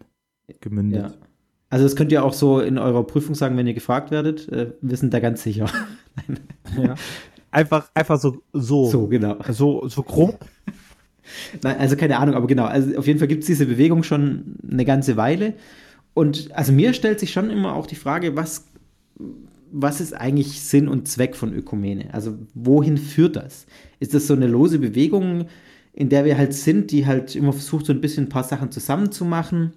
gemündet. 0.62 1.12
Ja. 1.12 1.28
Also 1.72 1.86
das 1.86 1.96
könnt 1.96 2.12
ihr 2.12 2.24
auch 2.24 2.34
so 2.34 2.60
in 2.60 2.78
eurer 2.78 3.08
Prüfung 3.08 3.34
sagen, 3.34 3.56
wenn 3.56 3.66
ihr 3.66 3.74
gefragt 3.74 4.12
werdet. 4.12 4.48
Äh, 4.50 4.74
wir 4.82 4.98
sind 4.98 5.14
da 5.14 5.22
ganz 5.22 5.42
sicher. 5.42 5.68
ja. 6.78 6.96
Einfach, 7.50 7.90
einfach 7.94 8.20
so, 8.20 8.44
so. 8.52 8.90
So, 8.90 9.08
genau. 9.08 9.38
So, 9.50 9.88
so 9.88 10.04
grob. 10.04 10.46
Nein, 11.64 11.78
also 11.80 11.96
keine 11.96 12.20
Ahnung, 12.20 12.36
aber 12.36 12.46
genau. 12.48 12.66
Also 12.66 12.98
auf 12.98 13.08
jeden 13.08 13.20
Fall 13.20 13.30
gibt 13.30 13.44
es 13.44 13.48
diese 13.48 13.66
Bewegung 13.66 14.04
schon 14.04 14.58
eine 14.70 14.84
ganze 14.84 15.16
Weile. 15.16 15.54
Und 16.14 16.50
also 16.54 16.74
mir 16.74 16.94
stellt 16.94 17.22
sich 17.22 17.32
schon 17.32 17.50
immer 17.50 17.74
auch 17.74 17.88
die 17.88 17.96
Frage, 17.96 18.36
was, 18.36 18.66
was 19.72 20.02
ist 20.02 20.14
eigentlich 20.14 20.62
Sinn 20.62 20.90
und 20.90 21.08
Zweck 21.08 21.38
von 21.38 21.54
Ökumene? 21.54 22.14
Also 22.14 22.38
wohin 22.54 22.98
führt 22.98 23.38
das? 23.38 23.66
Ist 24.02 24.14
das 24.14 24.28
so 24.28 24.34
eine 24.34 24.48
lose 24.48 24.78
Bewegung, 24.78 25.46
in 25.94 26.10
der 26.10 26.26
wir 26.26 26.38
halt 26.38 26.54
sind, 26.54 26.92
die 26.92 27.06
halt 27.06 27.34
immer 27.34 27.54
versucht, 27.54 27.86
so 27.86 27.94
ein 27.94 28.02
bisschen 28.02 28.26
ein 28.26 28.30
paar 28.30 28.44
Sachen 28.44 28.72
zusammenzumachen? 28.72 29.72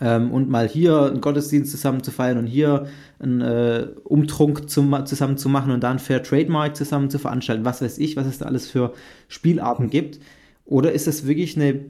Ähm, 0.00 0.30
und 0.30 0.48
mal 0.48 0.68
hier 0.68 1.02
einen 1.02 1.20
Gottesdienst 1.20 1.70
zusammen 1.70 2.02
zu 2.02 2.12
feiern 2.12 2.38
und 2.38 2.46
hier 2.46 2.86
einen 3.18 3.40
äh, 3.40 3.88
Umtrunk 4.04 4.70
zum, 4.70 5.04
zusammen 5.04 5.36
zu 5.36 5.48
machen 5.48 5.72
und 5.72 5.82
dann 5.82 5.98
Fair 5.98 6.22
Trademark 6.22 6.76
zusammen 6.76 7.10
zu 7.10 7.18
veranstalten, 7.18 7.64
was 7.64 7.82
weiß 7.82 7.98
ich, 7.98 8.16
was 8.16 8.26
es 8.26 8.38
da 8.38 8.46
alles 8.46 8.70
für 8.70 8.94
Spielarten 9.28 9.86
hm. 9.86 9.90
gibt. 9.90 10.20
Oder 10.64 10.92
ist 10.92 11.08
das 11.08 11.26
wirklich 11.26 11.56
eine 11.56 11.80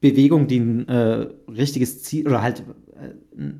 Bewegung, 0.00 0.46
die 0.46 0.60
ein 0.60 0.88
äh, 0.88 1.26
richtiges 1.48 2.02
Ziel 2.02 2.26
oder 2.26 2.40
halt 2.40 2.64
äh, 2.96 3.50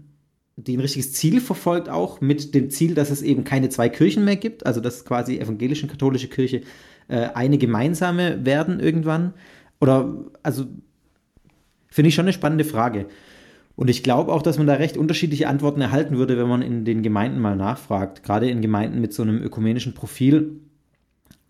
die 0.56 0.76
ein 0.76 0.80
richtiges 0.80 1.12
Ziel 1.12 1.40
verfolgt, 1.40 1.88
auch 1.88 2.20
mit 2.20 2.54
dem 2.54 2.70
Ziel, 2.70 2.94
dass 2.94 3.10
es 3.10 3.22
eben 3.22 3.44
keine 3.44 3.68
zwei 3.68 3.88
Kirchen 3.88 4.24
mehr 4.24 4.36
gibt, 4.36 4.66
also 4.66 4.80
dass 4.80 5.04
quasi 5.04 5.38
evangelische 5.38 5.84
und 5.84 5.90
katholische 5.90 6.28
Kirche 6.28 6.62
äh, 7.08 7.28
eine 7.34 7.58
gemeinsame 7.58 8.44
werden 8.44 8.80
irgendwann? 8.80 9.34
Oder, 9.80 10.24
also, 10.42 10.66
finde 11.88 12.08
ich 12.08 12.14
schon 12.14 12.26
eine 12.26 12.32
spannende 12.32 12.64
Frage. 12.64 13.06
Und 13.74 13.88
ich 13.88 14.02
glaube 14.02 14.32
auch, 14.32 14.42
dass 14.42 14.58
man 14.58 14.66
da 14.66 14.74
recht 14.74 14.96
unterschiedliche 14.96 15.48
Antworten 15.48 15.80
erhalten 15.80 16.16
würde, 16.16 16.36
wenn 16.36 16.48
man 16.48 16.62
in 16.62 16.84
den 16.84 17.02
Gemeinden 17.02 17.40
mal 17.40 17.56
nachfragt. 17.56 18.22
Gerade 18.22 18.50
in 18.50 18.60
Gemeinden 18.60 19.00
mit 19.00 19.12
so 19.12 19.22
einem 19.22 19.42
ökumenischen 19.42 19.94
Profil, 19.94 20.60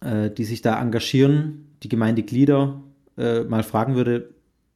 äh, 0.01 0.31
die 0.31 0.45
sich 0.45 0.63
da 0.63 0.81
engagieren, 0.81 1.67
die 1.83 1.89
Gemeindeglieder 1.89 2.81
äh, 3.19 3.43
mal 3.43 3.63
fragen 3.63 3.97
würde, 3.97 4.31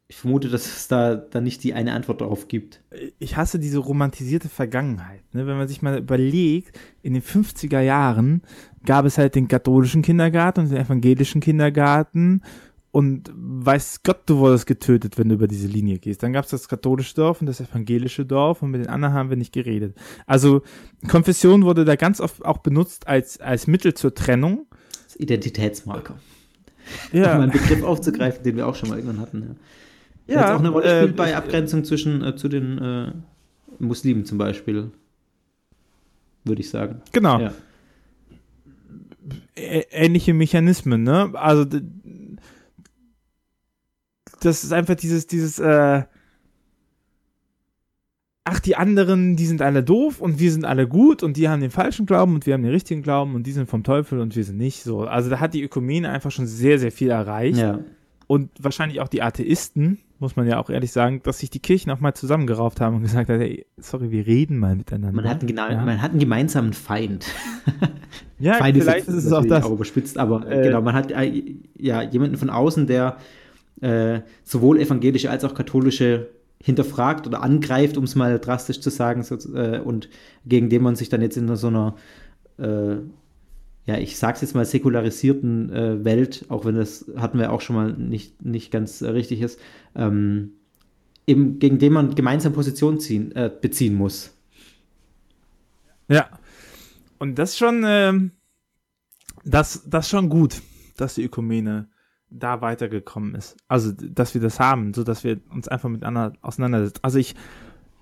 ich 0.08 0.16
vermute, 0.16 0.48
dass 0.48 0.66
es 0.66 0.88
da 0.88 1.16
dann 1.16 1.42
nicht 1.42 1.64
die 1.64 1.74
eine 1.74 1.92
Antwort 1.92 2.20
darauf 2.20 2.46
gibt. 2.46 2.80
Ich 3.18 3.36
hasse 3.36 3.58
diese 3.58 3.78
romantisierte 3.78 4.48
Vergangenheit. 4.48 5.22
Ne? 5.32 5.46
Wenn 5.46 5.56
man 5.56 5.66
sich 5.66 5.82
mal 5.82 5.98
überlegt, 5.98 6.78
in 7.02 7.14
den 7.14 7.22
50er 7.22 7.80
Jahren 7.80 8.42
gab 8.84 9.04
es 9.04 9.18
halt 9.18 9.34
den 9.34 9.48
katholischen 9.48 10.02
Kindergarten 10.02 10.60
und 10.60 10.70
den 10.70 10.78
evangelischen 10.78 11.40
Kindergarten 11.40 12.42
und 12.96 13.30
weiß 13.36 14.04
Gott, 14.04 14.20
du 14.24 14.38
wurdest 14.38 14.66
getötet, 14.66 15.18
wenn 15.18 15.28
du 15.28 15.34
über 15.34 15.48
diese 15.48 15.68
Linie 15.68 15.98
gehst. 15.98 16.22
Dann 16.22 16.32
gab 16.32 16.46
es 16.46 16.50
das 16.50 16.66
katholische 16.66 17.14
Dorf 17.14 17.42
und 17.42 17.46
das 17.46 17.60
evangelische 17.60 18.24
Dorf 18.24 18.62
und 18.62 18.70
mit 18.70 18.80
den 18.80 18.88
anderen 18.88 19.12
haben 19.12 19.28
wir 19.28 19.36
nicht 19.36 19.52
geredet. 19.52 19.94
Also 20.26 20.62
Konfession 21.06 21.64
wurde 21.64 21.84
da 21.84 21.96
ganz 21.96 22.22
oft 22.22 22.42
auch 22.46 22.56
benutzt 22.56 23.06
als, 23.06 23.38
als 23.38 23.66
Mittel 23.66 23.92
zur 23.92 24.14
Trennung. 24.14 24.64
Als 25.04 25.20
Identitätsmarker. 25.20 26.14
Ja. 27.12 27.36
Um 27.36 27.42
einen 27.42 27.52
Begriff 27.52 27.82
aufzugreifen, 27.82 28.42
den 28.44 28.56
wir 28.56 28.66
auch 28.66 28.74
schon 28.74 28.88
mal 28.88 28.96
irgendwann 28.96 29.20
hatten. 29.20 29.58
Ja. 30.26 30.34
Ja, 30.34 30.54
auch 30.54 30.60
eine 30.60 30.70
Rolle 30.70 30.88
spielt 30.88 31.10
äh, 31.10 31.16
bei 31.16 31.36
Abgrenzung 31.36 31.84
zwischen 31.84 32.24
äh, 32.24 32.34
zu 32.34 32.48
den 32.48 32.78
äh, 32.78 33.12
Muslimen 33.78 34.24
zum 34.24 34.38
Beispiel, 34.38 34.90
würde 36.44 36.62
ich 36.62 36.70
sagen. 36.70 37.02
Genau. 37.12 37.40
Ja. 37.40 37.52
Ähnliche 39.54 40.32
Mechanismen, 40.32 41.02
ne? 41.02 41.32
Also 41.34 41.66
das 44.40 44.64
ist 44.64 44.72
einfach 44.72 44.94
dieses, 44.94 45.26
dieses, 45.26 45.58
äh, 45.58 46.02
ach, 48.46 48.60
die 48.60 48.76
anderen, 48.76 49.36
die 49.36 49.46
sind 49.46 49.60
alle 49.60 49.82
doof 49.82 50.20
und 50.20 50.38
wir 50.38 50.52
sind 50.52 50.64
alle 50.64 50.86
gut 50.86 51.22
und 51.22 51.36
die 51.36 51.48
haben 51.48 51.60
den 51.60 51.70
falschen 51.70 52.06
Glauben 52.06 52.34
und 52.34 52.46
wir 52.46 52.54
haben 52.54 52.62
den 52.62 52.72
richtigen 52.72 53.02
Glauben 53.02 53.34
und 53.34 53.46
die 53.46 53.52
sind 53.52 53.68
vom 53.68 53.82
Teufel 53.82 54.20
und 54.20 54.36
wir 54.36 54.44
sind 54.44 54.56
nicht 54.56 54.82
so. 54.82 55.00
Also 55.00 55.28
da 55.28 55.40
hat 55.40 55.52
die 55.52 55.62
Ökumene 55.62 56.10
einfach 56.10 56.30
schon 56.30 56.46
sehr, 56.46 56.78
sehr 56.78 56.92
viel 56.92 57.10
erreicht. 57.10 57.58
Ja. 57.58 57.80
Und 58.28 58.50
wahrscheinlich 58.58 59.00
auch 59.00 59.08
die 59.08 59.22
Atheisten, 59.22 59.98
muss 60.18 60.36
man 60.36 60.46
ja 60.46 60.58
auch 60.58 60.70
ehrlich 60.70 60.92
sagen, 60.92 61.20
dass 61.22 61.40
sich 61.40 61.50
die 61.50 61.58
Kirchen 61.58 61.90
auch 61.90 62.00
mal 62.00 62.14
zusammengerauft 62.14 62.80
haben 62.80 62.96
und 62.96 63.02
gesagt 63.02 63.28
haben, 63.28 63.38
hey, 63.38 63.66
sorry, 63.76 64.10
wir 64.10 64.26
reden 64.26 64.58
mal 64.58 64.74
miteinander. 64.76 65.22
Man 65.22 65.28
hat 65.28 65.42
einen, 65.42 65.56
ja. 65.56 65.84
man 65.84 66.00
hat 66.00 66.12
einen 66.12 66.20
gemeinsamen 66.20 66.72
Feind. 66.72 67.26
ja, 68.38 68.54
Feind 68.58 68.78
vielleicht 68.78 69.08
ist, 69.08 69.14
ist 69.14 69.24
es 69.26 69.32
auch 69.32 69.44
das. 69.44 69.64
Auch 69.64 69.72
überspitzt, 69.72 70.18
aber 70.18 70.50
äh, 70.50 70.62
genau, 70.62 70.80
man 70.82 70.94
hat 70.94 71.10
äh, 71.10 71.56
ja 71.76 72.02
jemanden 72.02 72.36
von 72.36 72.50
außen, 72.50 72.86
der 72.86 73.18
äh, 73.80 74.21
sowohl 74.45 74.80
evangelische 74.80 75.30
als 75.30 75.45
auch 75.45 75.54
katholische 75.54 76.30
hinterfragt 76.62 77.26
oder 77.26 77.42
angreift, 77.42 77.97
um 77.97 78.04
es 78.04 78.14
mal 78.14 78.38
drastisch 78.38 78.80
zu 78.80 78.90
sagen, 78.90 79.23
so, 79.23 79.37
äh, 79.54 79.80
und 79.80 80.09
gegen 80.45 80.68
den 80.68 80.83
man 80.83 80.97
sich 80.97 81.09
dann 81.09 81.23
jetzt 81.23 81.37
in 81.37 81.54
so 81.54 81.68
einer 81.68 81.97
äh, 82.59 82.97
ja, 83.87 83.99
ich 83.99 84.18
sag's 84.18 84.40
jetzt 84.40 84.54
mal, 84.54 84.64
säkularisierten 84.64 85.73
äh, 85.73 86.04
Welt, 86.04 86.45
auch 86.49 86.64
wenn 86.64 86.75
das 86.75 87.06
hatten 87.16 87.38
wir 87.38 87.52
auch 87.52 87.61
schon 87.61 87.76
mal 87.76 87.92
nicht, 87.92 88.45
nicht 88.45 88.73
ganz 88.73 89.00
richtig 89.00 89.40
ist, 89.40 89.61
ähm, 89.95 90.54
eben 91.26 91.61
gegen 91.61 91.78
den 91.78 91.92
man 91.92 92.14
gemeinsam 92.16 92.52
Position 92.52 92.99
ziehen, 92.99 93.30
äh, 93.33 93.49
beziehen 93.49 93.95
muss. 93.95 94.35
Ja. 96.09 96.28
Und 97.18 97.37
das 97.37 97.56
schon, 97.56 97.85
ähm, 97.87 98.33
das, 99.45 99.85
das 99.88 100.09
schon 100.09 100.28
gut, 100.28 100.61
dass 100.97 101.14
die 101.14 101.25
Ökumene 101.25 101.88
da 102.30 102.61
weitergekommen 102.61 103.35
ist. 103.35 103.56
Also, 103.68 103.92
dass 103.92 104.35
wir 104.35 104.40
das 104.40 104.61
haben, 104.61 104.95
so 104.95 105.04
dass 105.04 105.25
wir 105.25 105.40
uns 105.50 105.68
einfach 105.68 105.88
miteinander 105.88 106.33
auseinandersetzen. 106.42 107.00
Also 107.02 107.18
ich 107.18 107.35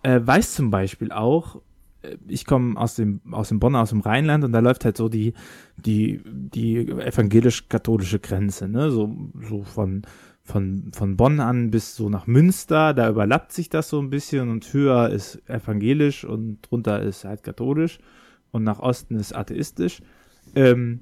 äh, 0.02 0.20
weiß 0.22 0.54
zum 0.54 0.70
Beispiel 0.70 1.12
auch, 1.12 1.60
ich 2.26 2.44
komme 2.44 2.78
aus 2.78 2.96
dem, 2.96 3.20
aus 3.30 3.48
dem 3.48 3.60
Bonn, 3.60 3.76
aus 3.76 3.90
dem 3.90 4.00
Rheinland 4.00 4.44
und 4.44 4.52
da 4.52 4.60
läuft 4.60 4.84
halt 4.84 4.96
so 4.96 5.08
die, 5.08 5.34
die, 5.76 6.20
die 6.24 6.88
evangelisch-katholische 6.88 8.20
Grenze, 8.20 8.68
ne, 8.68 8.90
so, 8.90 9.14
so 9.48 9.62
von, 9.62 10.02
von, 10.42 10.90
von 10.94 11.16
Bonn 11.16 11.40
an 11.40 11.70
bis 11.70 11.96
so 11.96 12.08
nach 12.08 12.26
Münster, 12.26 12.94
da 12.94 13.08
überlappt 13.08 13.52
sich 13.52 13.68
das 13.70 13.88
so 13.88 14.00
ein 14.00 14.10
bisschen 14.10 14.50
und 14.50 14.72
höher 14.72 15.10
ist 15.10 15.48
evangelisch 15.48 16.24
und 16.24 16.60
drunter 16.62 17.02
ist 17.02 17.24
halt 17.24 17.42
katholisch 17.42 17.98
und 18.50 18.64
nach 18.64 18.80
Osten 18.80 19.16
ist 19.16 19.34
atheistisch. 19.34 20.00
Ähm, 20.54 21.00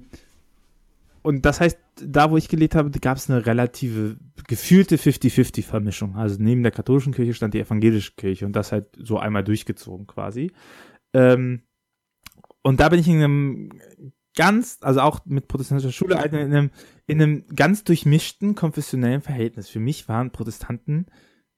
und 1.21 1.45
das 1.45 1.59
heißt, 1.59 1.77
da 1.95 2.31
wo 2.31 2.37
ich 2.37 2.49
gelebt 2.49 2.75
habe, 2.75 2.89
gab 2.99 3.17
es 3.17 3.29
eine 3.29 3.45
relative, 3.45 4.17
gefühlte 4.47 4.97
50-50-Vermischung. 4.97 6.15
Also 6.15 6.37
neben 6.39 6.63
der 6.63 6.71
katholischen 6.71 7.13
Kirche 7.13 7.33
stand 7.33 7.53
die 7.53 7.59
evangelische 7.59 8.13
Kirche 8.15 8.45
und 8.45 8.55
das 8.55 8.71
halt 8.71 8.87
so 8.97 9.19
einmal 9.19 9.43
durchgezogen 9.43 10.07
quasi. 10.07 10.51
Ähm, 11.13 11.63
und 12.61 12.79
da 12.79 12.89
bin 12.89 12.99
ich 12.99 13.07
in 13.07 13.21
einem 13.21 13.69
ganz, 14.35 14.77
also 14.81 15.01
auch 15.01 15.25
mit 15.25 15.47
protestantischer 15.47 15.91
Schule, 15.91 16.15
in 16.15 16.35
einem, 16.35 16.71
in 17.05 17.21
einem 17.21 17.45
ganz 17.55 17.83
durchmischten 17.83 18.55
konfessionellen 18.55 19.21
Verhältnis. 19.21 19.69
Für 19.69 19.79
mich 19.79 20.07
waren 20.07 20.31
Protestanten 20.31 21.05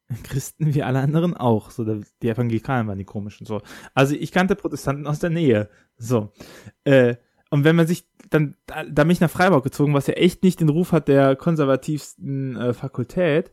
Christen 0.24 0.74
wie 0.74 0.84
alle 0.84 1.00
anderen 1.00 1.36
auch. 1.36 1.72
So, 1.72 1.84
die 1.84 2.30
Evangelikalen 2.30 2.88
waren 2.88 2.98
die 2.98 3.06
komischen. 3.06 3.46
So. 3.46 3.62
Also 3.94 4.16
ich 4.16 4.32
kannte 4.32 4.56
Protestanten 4.56 5.08
aus 5.08 5.20
der 5.20 5.30
Nähe. 5.30 5.70
So. 5.98 6.32
Äh, 6.84 7.16
und 7.50 7.64
wenn 7.64 7.76
man 7.76 7.88
sich 7.88 8.08
dann, 8.30 8.56
da, 8.66 8.84
da 8.84 9.04
bin 9.04 9.12
ich 9.12 9.22
nach 9.22 9.30
Freiburg 9.30 9.64
gezogen, 9.64 9.94
was 9.94 10.08
ja 10.08 10.16
echt 10.16 10.44
nicht 10.44 10.60
den 10.60 10.70
Ruf 10.70 10.92
hat 10.92 11.08
der 11.08 11.36
konservativsten 11.36 12.56
äh, 12.56 12.74
Fakultät. 12.74 13.52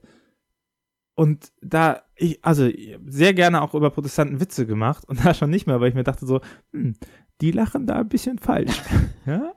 und 1.15 1.53
da, 1.61 2.03
ich, 2.17 2.45
also 2.45 2.69
sehr 3.07 3.35
gerne 3.35 3.63
auch 3.63 3.75
über 3.75 3.91
Protestanten 3.91 4.41
Witze 4.41 4.67
gemacht 4.67 5.05
und 5.09 5.19
da 5.25 5.35
schon 5.35 5.51
nicht 5.51 5.67
mehr, 5.67 5.81
weil 5.81 5.91
ich 5.91 5.95
mir 5.95 6.05
dachte 6.05 6.27
so, 6.27 6.41
hm, 6.73 6.95
die 7.41 7.51
lachen 7.51 7.87
da 7.87 7.97
ein 7.97 8.09
bisschen 8.09 8.39
falsch. 8.39 8.81
ja, 9.27 9.53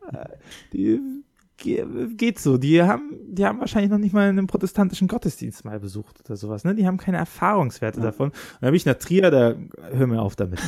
die 0.74 1.00
geht 1.58 2.40
so. 2.40 2.58
Die 2.58 2.82
haben, 2.82 3.12
die 3.28 3.46
haben 3.46 3.60
wahrscheinlich 3.60 3.92
noch 3.92 3.98
nicht 3.98 4.14
mal 4.14 4.28
einen 4.28 4.48
protestantischen 4.48 5.08
Gottesdienst 5.08 5.64
mal 5.66 5.80
besucht 5.80 6.20
oder 6.26 6.36
sowas, 6.36 6.64
ne? 6.64 6.76
Die 6.76 6.86
haben 6.86 6.98
keine 6.98 7.18
Erfahrungswerte 7.18 8.00
ja. 8.00 8.08
davon. 8.08 8.30
Und 8.30 8.62
da 8.62 8.68
bin 8.68 8.76
ich 8.76 8.86
nach 8.86 8.96
Trier, 8.96 9.32
da 9.32 9.56
hör 9.92 10.08
mir 10.08 10.22
auf 10.22 10.36
damit. 10.36 10.60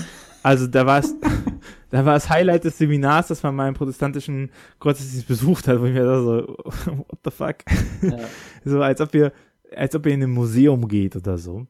Also 0.48 0.66
da 0.66 0.86
war 0.86 1.00
es, 1.00 1.14
da 1.90 2.06
war 2.06 2.14
das 2.14 2.30
Highlight 2.30 2.64
des 2.64 2.78
Seminars, 2.78 3.28
dass 3.28 3.44
man 3.44 3.54
mal 3.54 3.66
einen 3.66 3.76
protestantischen 3.76 4.50
Gottesdienst 4.80 5.28
besucht 5.28 5.68
hat, 5.68 5.82
wo 5.82 5.86
ich 5.86 5.94
mir 5.94 6.06
da 6.06 6.22
so, 6.22 6.48
what 6.86 7.20
the 7.26 7.32
fuck? 7.32 7.56
Ja. 8.02 8.18
so 8.64 8.82
als 8.82 9.02
ob 9.02 9.14
ihr, 9.14 9.34
als 9.76 9.94
ob 9.94 10.06
ihr 10.06 10.14
in 10.14 10.24
ein 10.24 10.32
Museum 10.32 10.88
geht 10.88 11.18
oder 11.18 11.38
so. 11.38 11.68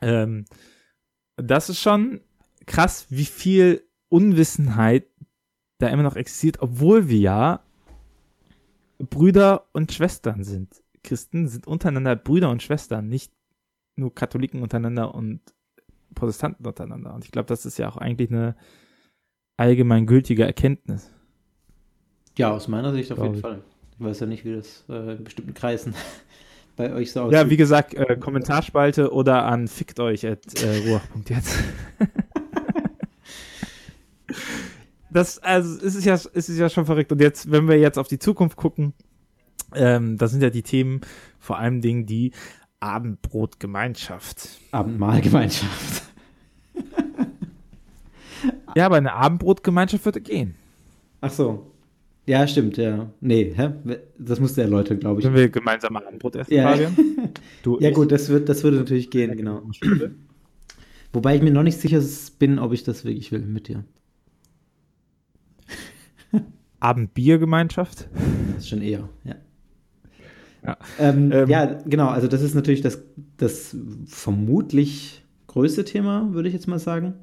Ähm, 0.00 0.46
das 1.36 1.68
ist 1.68 1.78
schon 1.78 2.22
krass, 2.66 3.06
wie 3.08 3.24
viel 3.24 3.84
Unwissenheit 4.08 5.06
da 5.78 5.86
immer 5.86 6.02
noch 6.02 6.16
existiert, 6.16 6.60
obwohl 6.60 7.08
wir 7.08 7.18
ja 7.18 7.64
Brüder 8.98 9.68
und 9.72 9.92
Schwestern 9.92 10.42
sind. 10.42 10.82
Christen 11.04 11.46
sind 11.46 11.68
untereinander 11.68 12.16
Brüder 12.16 12.50
und 12.50 12.64
Schwestern, 12.64 13.06
nicht 13.06 13.32
nur 13.94 14.12
Katholiken 14.12 14.60
untereinander 14.60 15.14
und 15.14 15.40
Protestanten 16.14 16.66
untereinander. 16.66 17.14
Und 17.14 17.24
ich 17.24 17.32
glaube, 17.32 17.46
das 17.46 17.66
ist 17.66 17.78
ja 17.78 17.88
auch 17.88 17.96
eigentlich 17.96 18.30
eine 18.30 18.56
allgemeingültige 19.56 20.44
Erkenntnis. 20.44 21.10
Ja, 22.36 22.50
aus 22.50 22.68
meiner 22.68 22.92
Sicht 22.92 23.12
auf 23.12 23.22
jeden 23.22 23.36
Fall. 23.36 23.62
Ich 23.98 24.04
weiß 24.04 24.20
ja 24.20 24.26
nicht, 24.26 24.44
wie 24.44 24.54
das 24.54 24.84
äh, 24.88 25.16
in 25.16 25.24
bestimmten 25.24 25.54
Kreisen 25.54 25.94
bei 26.76 26.92
euch 26.92 27.12
so 27.12 27.22
aussieht. 27.22 27.34
Ja, 27.34 27.50
wie 27.50 27.56
gesagt, 27.56 27.94
äh, 27.94 28.16
Kommentarspalte 28.16 29.12
oder 29.12 29.44
an 29.44 29.68
fickt 29.68 30.00
euch 30.00 30.26
at 30.26 30.62
äh, 30.62 30.88
ruach.jetzt. 30.88 31.58
das, 35.10 35.38
also, 35.40 35.86
es 35.86 35.94
ist 35.94 36.04
ja, 36.04 36.14
es 36.14 36.48
ist 36.48 36.58
ja 36.58 36.68
schon 36.68 36.86
verrückt. 36.86 37.12
Und 37.12 37.20
jetzt, 37.20 37.50
wenn 37.50 37.68
wir 37.68 37.78
jetzt 37.78 37.98
auf 37.98 38.08
die 38.08 38.18
Zukunft 38.18 38.56
gucken, 38.56 38.94
ähm, 39.74 40.16
das 40.16 40.30
sind 40.30 40.42
ja 40.42 40.50
die 40.50 40.62
Themen, 40.62 41.02
vor 41.38 41.58
allem 41.58 41.80
Dingen 41.80 42.06
die 42.06 42.32
Abendbrotgemeinschaft. 42.82 44.48
Abendmahlgemeinschaft. 44.72 46.02
ja, 48.74 48.86
aber 48.86 48.96
eine 48.96 49.12
Abendbrotgemeinschaft 49.12 50.04
würde 50.04 50.20
gehen. 50.20 50.56
Ach 51.20 51.30
so. 51.30 51.70
Ja, 52.26 52.46
stimmt, 52.46 52.76
ja. 52.76 53.10
Nee, 53.20 53.52
hä? 53.54 53.70
Das 54.18 54.40
musste 54.40 54.62
erläutern, 54.62 54.98
glaube 54.98 55.20
ich. 55.20 55.26
Wenn 55.26 55.34
wir 55.34 55.48
gemeinsam 55.48 55.96
Abendbrot 55.96 56.36
essen, 56.36 56.54
ja. 56.54 56.76
Du, 57.62 57.78
ja, 57.80 57.90
gut, 57.90 58.10
das, 58.10 58.28
wird, 58.28 58.48
das 58.48 58.64
würde 58.64 58.78
natürlich 58.78 59.10
gehen, 59.10 59.36
genau. 59.36 59.62
Wobei 61.12 61.36
ich 61.36 61.42
mir 61.42 61.52
noch 61.52 61.62
nicht 61.62 61.78
sicher 61.78 62.02
bin, 62.38 62.58
ob 62.58 62.72
ich 62.72 62.82
das 62.82 63.04
wirklich 63.04 63.30
will 63.30 63.42
mit 63.42 63.68
dir. 63.68 63.84
Abendbiergemeinschaft? 66.80 68.08
Das 68.54 68.64
ist 68.64 68.68
schon 68.70 68.82
eher, 68.82 69.08
ja. 69.22 69.36
Ja. 70.64 70.78
Ähm, 70.98 71.32
ähm, 71.32 71.48
ja, 71.48 71.64
genau, 71.84 72.08
also 72.08 72.28
das 72.28 72.40
ist 72.42 72.54
natürlich 72.54 72.82
das, 72.82 73.02
das 73.36 73.76
vermutlich 74.06 75.24
größte 75.48 75.84
Thema, 75.84 76.32
würde 76.32 76.48
ich 76.48 76.54
jetzt 76.54 76.68
mal 76.68 76.78
sagen. 76.78 77.14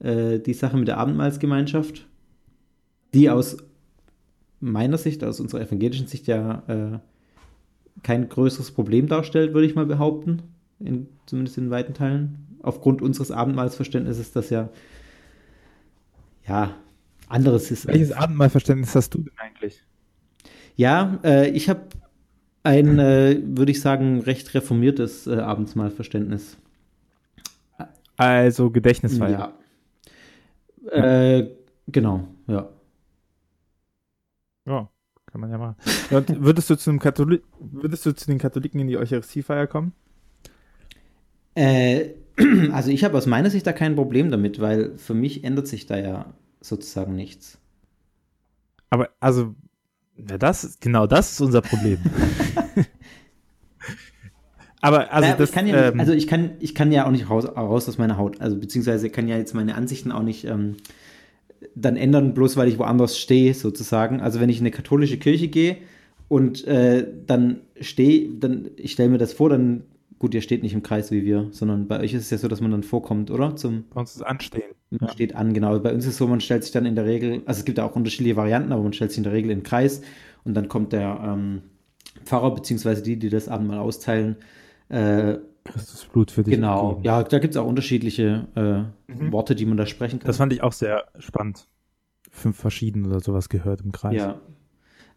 Äh, 0.00 0.40
die 0.40 0.54
Sache 0.54 0.76
mit 0.76 0.88
der 0.88 0.98
Abendmahlsgemeinschaft, 0.98 2.06
die 3.14 3.30
aus 3.30 3.58
meiner 4.60 4.98
Sicht, 4.98 5.22
aus 5.24 5.40
unserer 5.40 5.62
evangelischen 5.62 6.06
Sicht 6.06 6.26
ja 6.26 6.62
äh, 6.66 6.98
kein 8.02 8.28
größeres 8.28 8.72
Problem 8.72 9.08
darstellt, 9.08 9.54
würde 9.54 9.66
ich 9.66 9.74
mal 9.74 9.86
behaupten, 9.86 10.42
in, 10.78 11.08
zumindest 11.26 11.58
in 11.58 11.70
weiten 11.70 11.94
Teilen. 11.94 12.46
Aufgrund 12.62 13.00
unseres 13.00 13.30
Abendmahlsverständnisses, 13.30 14.32
das 14.32 14.50
ja, 14.50 14.68
ja, 16.46 16.74
anderes 17.28 17.70
ist. 17.70 17.86
Welches 17.86 18.12
Abendmahlverständnis 18.12 18.94
hast 18.94 19.14
du 19.14 19.18
denn 19.18 19.32
eigentlich? 19.38 19.82
Ja, 20.76 21.18
äh, 21.24 21.50
ich 21.50 21.68
habe 21.68 21.82
ein, 22.62 22.98
äh, 22.98 23.40
würde 23.42 23.72
ich 23.72 23.80
sagen, 23.80 24.20
recht 24.20 24.52
reformiertes 24.54 25.26
äh, 25.26 25.36
Abendsmahlverständnis. 25.36 26.58
Also 28.16 28.70
Gedächtnisfeier. 28.70 29.54
Ja. 30.84 31.36
Äh, 31.36 31.50
genau, 31.86 32.28
ja. 32.46 32.68
Ja, 34.66 34.90
kann 35.26 35.40
man 35.40 35.50
ja 35.50 35.58
machen. 35.58 35.76
Und 36.10 36.42
würdest 36.42 36.68
du 36.68 36.76
zu 36.76 36.90
einem 36.90 36.98
Katholik, 36.98 37.42
würdest 37.58 38.04
du 38.04 38.12
zu 38.12 38.26
den 38.26 38.38
Katholiken 38.38 38.80
in 38.80 38.88
die 38.88 38.98
Eucharistiefeier 38.98 39.66
kommen? 39.66 39.92
Äh, 41.54 42.10
also 42.72 42.90
ich 42.90 43.04
habe 43.04 43.16
aus 43.16 43.26
meiner 43.26 43.50
Sicht 43.50 43.66
da 43.66 43.72
kein 43.72 43.96
Problem 43.96 44.30
damit, 44.30 44.60
weil 44.60 44.98
für 44.98 45.14
mich 45.14 45.44
ändert 45.44 45.66
sich 45.66 45.86
da 45.86 45.98
ja 45.98 46.34
sozusagen 46.60 47.14
nichts. 47.14 47.58
Aber 48.90 49.08
also 49.20 49.54
ja, 50.28 50.38
das, 50.38 50.78
genau 50.80 51.06
das 51.06 51.32
ist 51.32 51.40
unser 51.40 51.60
Problem. 51.62 51.98
Aber 54.82 55.12
also, 55.12 55.26
naja, 55.26 55.36
das, 55.36 55.50
ich 55.50 55.54
kann 55.54 55.66
ja 55.66 55.88
ähm, 55.88 56.00
also 56.00 56.12
ich 56.12 56.26
kann, 56.26 56.52
ich 56.58 56.74
kann 56.74 56.90
ja 56.90 57.06
auch 57.06 57.10
nicht 57.10 57.28
raus, 57.28 57.46
raus 57.46 57.88
aus 57.88 57.98
meiner 57.98 58.16
Haut. 58.16 58.40
Also 58.40 58.56
beziehungsweise 58.56 59.10
kann 59.10 59.28
ja 59.28 59.36
jetzt 59.36 59.54
meine 59.54 59.74
Ansichten 59.74 60.10
auch 60.10 60.22
nicht 60.22 60.44
ähm, 60.44 60.76
dann 61.74 61.96
ändern, 61.96 62.34
bloß 62.34 62.56
weil 62.56 62.68
ich 62.68 62.78
woanders 62.78 63.18
stehe, 63.18 63.52
sozusagen. 63.54 64.20
Also 64.20 64.40
wenn 64.40 64.48
ich 64.48 64.58
in 64.58 64.62
eine 64.62 64.70
katholische 64.70 65.18
Kirche 65.18 65.48
gehe 65.48 65.76
und 66.28 66.66
äh, 66.66 67.06
dann 67.26 67.60
stehe, 67.80 68.30
dann, 68.30 68.70
ich 68.76 68.92
stelle 68.92 69.10
mir 69.10 69.18
das 69.18 69.32
vor, 69.34 69.50
dann, 69.50 69.82
gut, 70.20 70.34
ihr 70.34 70.42
steht 70.42 70.62
nicht 70.62 70.74
im 70.74 70.82
Kreis 70.84 71.10
wie 71.10 71.24
wir, 71.24 71.48
sondern 71.50 71.88
bei 71.88 71.98
euch 71.98 72.12
ist 72.12 72.24
es 72.24 72.30
ja 72.30 72.38
so, 72.38 72.46
dass 72.46 72.60
man 72.60 72.70
dann 72.70 72.82
vorkommt, 72.84 73.30
oder? 73.30 73.56
Zum, 73.56 73.86
bei 73.88 74.00
uns 74.00 74.14
ist 74.14 74.22
Anstehen. 74.22 74.74
Man 74.90 75.08
ja. 75.08 75.12
steht 75.12 75.34
an, 75.34 75.54
genau. 75.54 75.78
Bei 75.80 75.94
uns 75.94 76.04
ist 76.04 76.12
es 76.12 76.18
so, 76.18 76.28
man 76.28 76.40
stellt 76.40 76.62
sich 76.62 76.72
dann 76.72 76.84
in 76.84 76.94
der 76.94 77.06
Regel, 77.06 77.42
also 77.46 77.60
es 77.60 77.64
gibt 77.64 77.80
auch 77.80 77.96
unterschiedliche 77.96 78.36
Varianten, 78.36 78.70
aber 78.70 78.82
man 78.82 78.92
stellt 78.92 79.10
sich 79.10 79.18
in 79.18 79.24
der 79.24 79.32
Regel 79.32 79.50
in 79.50 79.60
den 79.60 79.64
Kreis 79.64 80.02
und 80.44 80.54
dann 80.54 80.68
kommt 80.68 80.92
der 80.92 81.20
ähm, 81.24 81.62
Pfarrer, 82.24 82.54
beziehungsweise 82.54 83.02
die, 83.02 83.18
die 83.18 83.30
das 83.30 83.48
Abendmahl 83.48 83.78
austeilen, 83.78 84.36
äh, 84.90 85.38
Christus 85.64 86.04
Blut 86.06 86.30
für 86.30 86.42
dich. 86.42 86.54
Genau, 86.54 86.90
gegeben. 86.90 87.04
ja, 87.04 87.22
da 87.22 87.38
gibt 87.38 87.54
es 87.54 87.60
auch 87.60 87.66
unterschiedliche 87.66 88.46
äh, 88.56 89.12
mhm. 89.12 89.32
Worte, 89.32 89.54
die 89.54 89.64
man 89.64 89.78
da 89.78 89.86
sprechen 89.86 90.18
kann. 90.18 90.26
Das 90.26 90.36
fand 90.36 90.52
ich 90.52 90.62
auch 90.62 90.72
sehr 90.72 91.04
spannend. 91.18 91.66
Fünf 92.30 92.58
verschiedene 92.58 93.08
oder 93.08 93.20
sowas 93.20 93.48
gehört 93.48 93.80
im 93.80 93.92
Kreis. 93.92 94.16
Ja. 94.16 94.40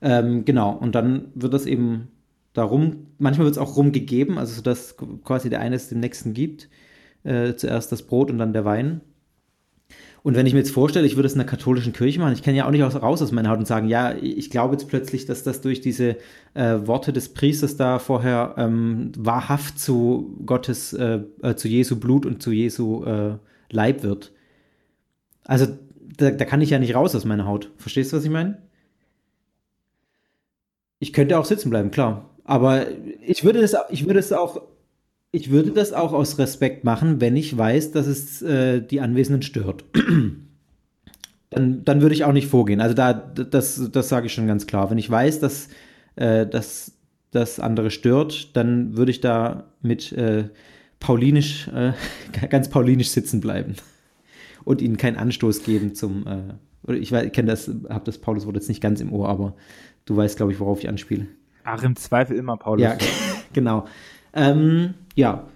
Ähm, 0.02 0.46
genau, 0.46 0.72
und 0.72 0.96
dann 0.96 1.28
wird 1.36 1.54
das 1.54 1.66
eben 1.66 2.10
darum, 2.54 3.08
manchmal 3.18 3.46
wird 3.46 3.56
es 3.56 3.62
auch 3.62 3.76
rumgegeben, 3.76 4.38
also 4.38 4.62
dass 4.62 4.96
quasi 5.24 5.50
der 5.50 5.60
eine 5.60 5.76
es 5.76 5.90
dem 5.90 6.00
nächsten 6.00 6.34
gibt. 6.34 6.70
Äh, 7.24 7.56
zuerst 7.56 7.92
das 7.92 8.04
Brot 8.04 8.30
und 8.30 8.38
dann 8.38 8.52
der 8.52 8.66
Wein. 8.66 9.02
Und 10.24 10.36
wenn 10.36 10.46
ich 10.46 10.54
mir 10.54 10.60
jetzt 10.60 10.72
vorstelle, 10.72 11.06
ich 11.06 11.16
würde 11.16 11.28
es 11.28 11.34
in 11.34 11.40
einer 11.40 11.50
katholischen 11.50 11.92
Kirche 11.92 12.20
machen, 12.20 12.34
ich 12.34 12.44
kann 12.44 12.56
ja 12.56 12.66
auch 12.66 12.72
nicht 12.72 12.82
raus 12.82 13.22
aus 13.22 13.32
meiner 13.32 13.50
Haut 13.50 13.60
und 13.60 13.68
sagen, 13.68 13.88
ja, 13.88 14.14
ich 14.16 14.50
glaube 14.50 14.74
jetzt 14.74 14.88
plötzlich, 14.88 15.26
dass 15.26 15.44
das 15.44 15.62
durch 15.62 15.82
diese 15.82 16.18
äh, 16.54 16.80
Worte 16.86 17.12
des 17.12 17.34
Priesters 17.34 17.76
da 17.76 18.00
vorher 18.00 18.56
ähm, 18.58 19.12
wahrhaft 19.18 19.80
zu 19.80 20.38
Gottes, 20.46 20.94
äh, 20.94 21.22
äh, 21.42 21.56
zu 21.56 21.68
Jesu 21.68 21.98
Blut 21.98 22.26
und 22.26 22.42
zu 22.42 22.52
Jesu 22.52 23.04
äh, 23.04 23.38
Leib 23.70 24.04
wird. 24.04 24.32
Also 25.44 25.68
da, 26.18 26.32
da 26.32 26.46
kann 26.46 26.62
ich 26.62 26.70
ja 26.70 26.80
nicht 26.80 26.96
raus 26.96 27.16
aus 27.16 27.26
meiner 27.26 27.46
Haut. 27.46 27.72
Verstehst 27.78 28.14
du, 28.14 28.18
was 28.18 28.24
ich 28.24 28.32
meine? 28.32 28.62
Ich 31.00 31.12
könnte 31.12 31.38
auch 31.38 31.46
sitzen 31.46 31.70
bleiben, 31.70 31.92
klar. 31.92 32.33
Aber 32.44 32.86
ich 33.26 33.44
würde 33.44 33.62
das, 33.62 33.76
ich 33.90 34.06
würde 34.06 34.20
es 34.20 34.34
auch 34.34 34.62
ich 35.36 35.50
würde 35.50 35.72
das 35.72 35.94
auch 35.94 36.14
aus 36.14 36.38
Respekt 36.38 36.84
machen, 36.84 37.20
wenn 37.20 37.36
ich 37.36 37.58
weiß, 37.58 37.92
dass 37.92 38.06
es 38.06 38.44
äh, 38.44 38.82
die 38.82 39.02
Anwesenden 39.02 39.42
stört. 39.42 39.84
dann, 41.50 41.84
dann 41.84 42.02
würde 42.02 42.14
ich 42.14 42.24
auch 42.24 42.34
nicht 42.34 42.48
vorgehen. 42.48 42.80
Also 42.82 42.94
da, 42.94 43.14
das, 43.14 43.90
das 43.92 44.10
sage 44.10 44.28
ich 44.28 44.34
schon 44.34 44.46
ganz 44.46 44.68
klar. 44.68 44.92
Wenn 44.92 45.00
ich 45.00 45.10
weiß, 45.10 45.40
dass, 45.40 45.70
äh, 46.16 46.46
dass 46.46 46.94
das 47.32 47.60
andere 47.60 47.90
stört, 47.90 48.56
dann 48.56 48.96
würde 48.96 49.10
ich 49.10 49.22
da 49.22 49.72
mit 49.82 50.12
äh, 50.12 50.50
paulinisch, 51.00 51.68
äh, 51.70 51.94
ganz 52.50 52.70
paulinisch 52.70 53.10
sitzen 53.10 53.42
bleiben 53.42 53.76
und 54.66 54.84
ihnen 54.84 54.98
keinen 54.98 55.18
Anstoß 55.18 55.64
geben 55.64 55.96
zum, 55.96 56.28
äh, 56.28 56.54
oder 56.88 56.98
ich, 56.98 57.12
ich 57.12 57.32
kenne 57.32 57.50
das, 57.50 57.72
habe 57.90 58.06
das 58.06 58.20
Pauluswort 58.20 58.56
jetzt 58.56 58.70
nicht 58.70 58.82
ganz 58.82 59.02
im 59.02 59.12
Ohr, 59.12 59.30
aber 59.30 59.56
du 60.06 60.16
weißt, 60.16 60.38
glaube 60.38 60.52
ich, 60.52 60.60
worauf 60.60 60.80
ich 60.80 60.90
anspiele. 60.90 61.26
Ach, 61.64 61.84
im 61.84 61.96
Zweifel 61.96 62.38
immer 62.38 62.58
Paulus. 62.58 62.84
Ja, 62.84 62.98
genau. 63.54 63.86
Ähm, 64.34 64.94
ja. 65.16 65.48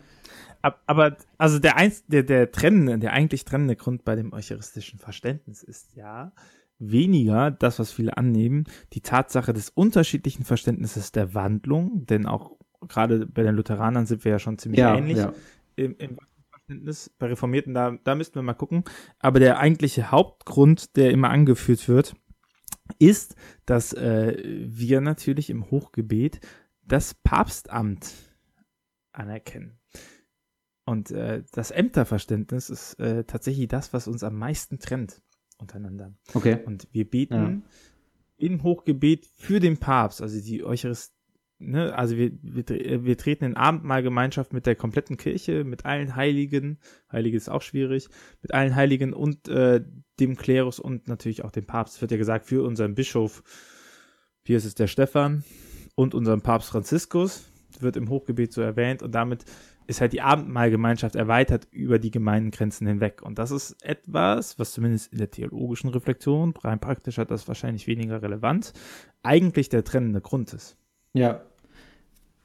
Aber 0.62 1.16
also 1.38 1.60
der, 1.60 1.78
eins, 1.78 2.06
der, 2.08 2.24
der 2.24 2.52
trennende, 2.52 3.00
der 3.00 3.14
eigentlich 3.14 3.46
trennende 3.46 3.76
Grund 3.76 4.04
bei 4.04 4.16
dem 4.16 4.34
eucharistischen 4.34 5.00
Verständnis 5.00 5.64
ist 5.64 5.96
ja 5.96 6.34
weniger 6.80 7.52
das, 7.52 7.80
was 7.80 7.92
viele 7.92 8.18
annehmen, 8.18 8.66
die 8.94 9.02
Tatsache 9.02 9.54
des 9.54 9.70
unterschiedlichen 9.70 10.44
Verständnisses 10.44 11.12
der 11.12 11.34
Wandlung, 11.34 12.06
denn 12.06 12.26
auch 12.26 12.58
gerade 12.88 13.26
bei 13.26 13.44
den 13.44 13.56
Lutheranern 13.56 14.06
sind 14.06 14.26
wir 14.26 14.34
ja 14.34 14.40
schon 14.40 14.58
ziemlich 14.58 14.80
ja, 14.80 14.96
ähnlich 14.96 15.18
ja. 15.18 15.34
im, 15.76 15.96
im 15.98 16.18
Verständnis. 16.52 17.12
Bei 17.18 17.28
Reformierten, 17.28 17.74
da, 17.74 17.98
da 18.04 18.16
müssten 18.16 18.36
wir 18.36 18.44
mal 18.44 18.54
gucken. 18.54 18.84
Aber 19.20 19.40
der 19.40 19.60
eigentliche 19.60 20.12
Hauptgrund, 20.12 20.96
der 20.96 21.12
immer 21.12 21.30
angeführt 21.30 21.88
wird, 21.88 22.16
ist, 23.00 23.36
dass 23.66 23.94
äh, 23.94 24.36
wir 24.44 25.02
natürlich 25.02 25.50
im 25.50 25.70
Hochgebet 25.70 26.40
das 26.86 27.14
Papstamt 27.14 28.14
anerkennen. 29.12 29.80
Und 30.86 31.12
äh, 31.12 31.44
das 31.52 31.72
Ämterverständnis 31.72 32.70
ist 32.70 32.94
äh, 33.00 33.26
tatsächlich 33.26 33.68
das, 33.68 33.92
was 33.92 34.08
uns 34.08 34.24
am 34.24 34.36
meisten 34.36 34.80
trennt 34.80 35.22
untereinander. 35.58 36.14
Okay. 36.34 36.60
Und 36.66 36.88
wir 36.92 37.10
beten 37.10 37.34
ja. 37.34 38.48
im 38.48 38.64
Hochgebet 38.64 39.26
für 39.26 39.60
den 39.60 39.78
Papst, 39.78 40.22
also 40.22 40.40
die 40.40 40.64
Eucharist, 40.64 41.17
ne, 41.60 41.96
also 41.98 42.18
wir, 42.18 42.32
wir, 42.42 43.06
wir 43.06 43.18
treten 43.18 43.46
in 43.46 43.56
Abendmahlgemeinschaft 43.56 44.54
mit 44.54 44.66
der 44.66 44.76
kompletten 44.76 45.18
Kirche, 45.18 45.64
mit 45.64 45.86
allen 45.86 46.16
Heiligen, 46.16 46.80
Heilige 47.12 47.38
ist 47.38 47.50
auch 47.50 47.62
schwierig, 47.62 48.10
mit 48.42 48.54
allen 48.54 48.76
Heiligen 48.76 49.14
und 49.14 49.48
äh, 49.48 49.84
dem 50.20 50.36
Klerus 50.36 50.80
und 50.80 51.08
natürlich 51.08 51.44
auch 51.44 51.52
dem 51.52 51.66
Papst. 51.66 51.96
Es 51.96 52.02
wird 52.02 52.12
ja 52.12 52.18
gesagt, 52.18 52.46
für 52.46 52.64
unseren 52.64 52.96
Bischof, 52.96 53.44
hier 54.46 54.58
ist 54.58 54.66
es 54.66 54.76
der 54.76 54.88
Stefan 54.88 55.44
und 55.96 56.14
unseren 56.14 56.42
Papst 56.42 56.70
Franziskus, 56.70 57.50
wird 57.80 57.98
im 57.98 58.10
Hochgebet 58.10 58.54
so 58.54 58.62
erwähnt 58.62 59.04
und 59.04 59.14
damit 59.14 59.46
ist 59.88 60.02
halt 60.02 60.12
die 60.12 60.22
Abendmahlgemeinschaft 60.22 61.16
erweitert 61.16 61.68
über 61.72 61.98
die 61.98 62.12
Gemeindengrenzen 62.12 62.86
hinweg. 62.88 63.22
Und 63.22 63.40
das 63.40 63.52
ist 63.52 63.82
etwas, 63.82 64.60
was 64.60 64.74
zumindest 64.74 65.14
in 65.14 65.18
der 65.18 65.32
theologischen 65.32 65.90
Reflexion, 65.90 66.54
rein 66.62 66.80
praktisch 66.80 67.18
hat 67.18 67.32
das 67.32 67.48
wahrscheinlich 67.48 67.88
weniger 67.88 68.22
relevant, 68.22 68.74
eigentlich 69.24 69.70
der 69.70 69.86
trennende 69.86 70.20
Grund 70.20 70.54
ist. 70.54 70.78
Ja. 71.14 71.44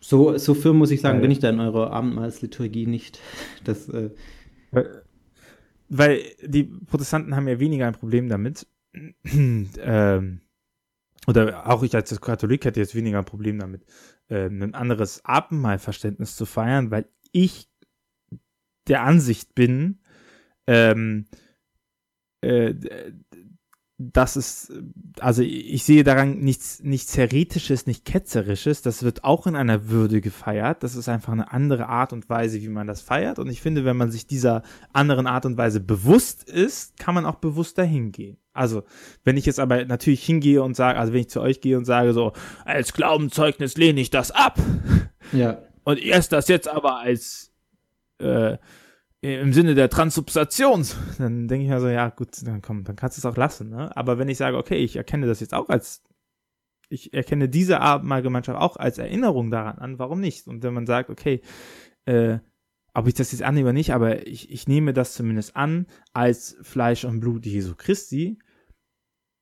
So, 0.00 0.36
so 0.38 0.54
firm 0.54 0.78
muss 0.78 0.90
ich 0.90 1.00
sagen, 1.00 1.16
weil, 1.16 1.22
bin 1.22 1.30
ich 1.30 1.38
da 1.38 1.50
in 1.50 1.60
eurer 1.60 1.92
Abendmahlsliturgie 1.92 2.86
nicht. 2.86 3.20
Das, 3.64 3.88
äh 3.88 4.10
weil, 4.70 5.02
weil 5.88 6.22
die 6.42 6.64
Protestanten 6.64 7.36
haben 7.36 7.46
ja 7.46 7.60
weniger 7.60 7.86
ein 7.86 7.94
Problem 7.94 8.28
damit. 8.28 8.66
ähm, 9.24 10.40
oder 11.26 11.70
auch 11.70 11.82
ich 11.82 11.94
als 11.94 12.20
Katholik 12.20 12.64
hätte 12.64 12.80
jetzt 12.80 12.94
weniger 12.94 13.18
ein 13.18 13.24
Problem 13.24 13.58
damit, 13.58 13.84
äh, 14.28 14.46
ein 14.46 14.74
anderes 14.74 15.24
Abendmahlverständnis 15.24 16.36
zu 16.36 16.46
feiern, 16.46 16.90
weil 16.90 17.06
ich 17.30 17.68
der 18.88 19.02
Ansicht 19.02 19.54
bin, 19.54 20.00
ähm, 20.66 21.26
äh, 22.40 22.74
das 24.12 24.36
ist, 24.36 24.72
also 25.20 25.42
ich 25.42 25.84
sehe 25.84 26.04
daran 26.04 26.38
nichts, 26.40 26.82
nichts 26.82 27.16
Heretisches, 27.16 27.86
nicht 27.86 28.04
Ketzerisches. 28.04 28.82
Das 28.82 29.02
wird 29.02 29.24
auch 29.24 29.46
in 29.46 29.54
einer 29.54 29.88
Würde 29.88 30.20
gefeiert. 30.20 30.82
Das 30.82 30.96
ist 30.96 31.08
einfach 31.08 31.32
eine 31.32 31.52
andere 31.52 31.88
Art 31.88 32.12
und 32.12 32.28
Weise, 32.28 32.60
wie 32.60 32.68
man 32.68 32.86
das 32.86 33.02
feiert. 33.02 33.38
Und 33.38 33.48
ich 33.48 33.60
finde, 33.60 33.84
wenn 33.84 33.96
man 33.96 34.10
sich 34.10 34.26
dieser 34.26 34.62
anderen 34.92 35.26
Art 35.26 35.46
und 35.46 35.56
Weise 35.56 35.80
bewusst 35.80 36.48
ist, 36.48 36.98
kann 36.98 37.14
man 37.14 37.26
auch 37.26 37.36
bewusst 37.36 37.78
dahin 37.78 38.12
gehen. 38.12 38.38
Also, 38.52 38.82
wenn 39.24 39.36
ich 39.36 39.46
jetzt 39.46 39.60
aber 39.60 39.84
natürlich 39.84 40.24
hingehe 40.24 40.62
und 40.62 40.74
sage, 40.74 40.98
also 40.98 41.12
wenn 41.12 41.20
ich 41.20 41.30
zu 41.30 41.40
euch 41.40 41.60
gehe 41.60 41.78
und 41.78 41.84
sage 41.84 42.12
so, 42.12 42.32
als 42.64 42.92
Glaubenzeugnis 42.92 43.76
lehne 43.76 44.00
ich 44.00 44.10
das 44.10 44.30
ab. 44.30 44.58
Ja. 45.32 45.62
Und 45.84 46.02
erst 46.02 46.32
das 46.32 46.48
jetzt 46.48 46.68
aber 46.68 46.98
als 46.98 47.52
äh, 48.18 48.58
im 49.22 49.52
Sinne 49.52 49.74
der 49.74 49.88
Transubstantion, 49.88 50.84
dann 51.18 51.48
denke 51.48 51.64
ich 51.64 51.70
mir 51.70 51.80
so, 51.80 51.88
ja 51.88 52.08
gut, 52.10 52.44
dann 52.44 52.60
komm, 52.60 52.84
dann 52.84 52.96
kannst 52.96 53.16
du 53.16 53.20
es 53.20 53.26
auch 53.26 53.36
lassen. 53.36 53.70
Ne? 53.70 53.96
Aber 53.96 54.18
wenn 54.18 54.28
ich 54.28 54.36
sage, 54.36 54.56
okay, 54.56 54.76
ich 54.76 54.96
erkenne 54.96 55.26
das 55.26 55.40
jetzt 55.40 55.54
auch 55.54 55.68
als, 55.68 56.02
ich 56.88 57.14
erkenne 57.14 57.48
diese 57.48 57.80
Abendmahlgemeinschaft 57.80 58.58
auch 58.58 58.76
als 58.76 58.98
Erinnerung 58.98 59.50
daran 59.50 59.78
an, 59.78 59.98
warum 59.98 60.20
nicht? 60.20 60.48
Und 60.48 60.62
wenn 60.62 60.74
man 60.74 60.86
sagt, 60.86 61.08
okay, 61.08 61.40
äh, 62.04 62.38
ob 62.94 63.06
ich 63.06 63.14
das 63.14 63.32
jetzt 63.32 63.42
annehme 63.42 63.68
oder 63.68 63.72
nicht, 63.72 63.94
aber 63.94 64.26
ich, 64.26 64.50
ich 64.50 64.66
nehme 64.66 64.92
das 64.92 65.14
zumindest 65.14 65.56
an 65.56 65.86
als 66.12 66.56
Fleisch 66.62 67.04
und 67.04 67.20
Blut 67.20 67.46
Jesu 67.46 67.74
Christi. 67.76 68.38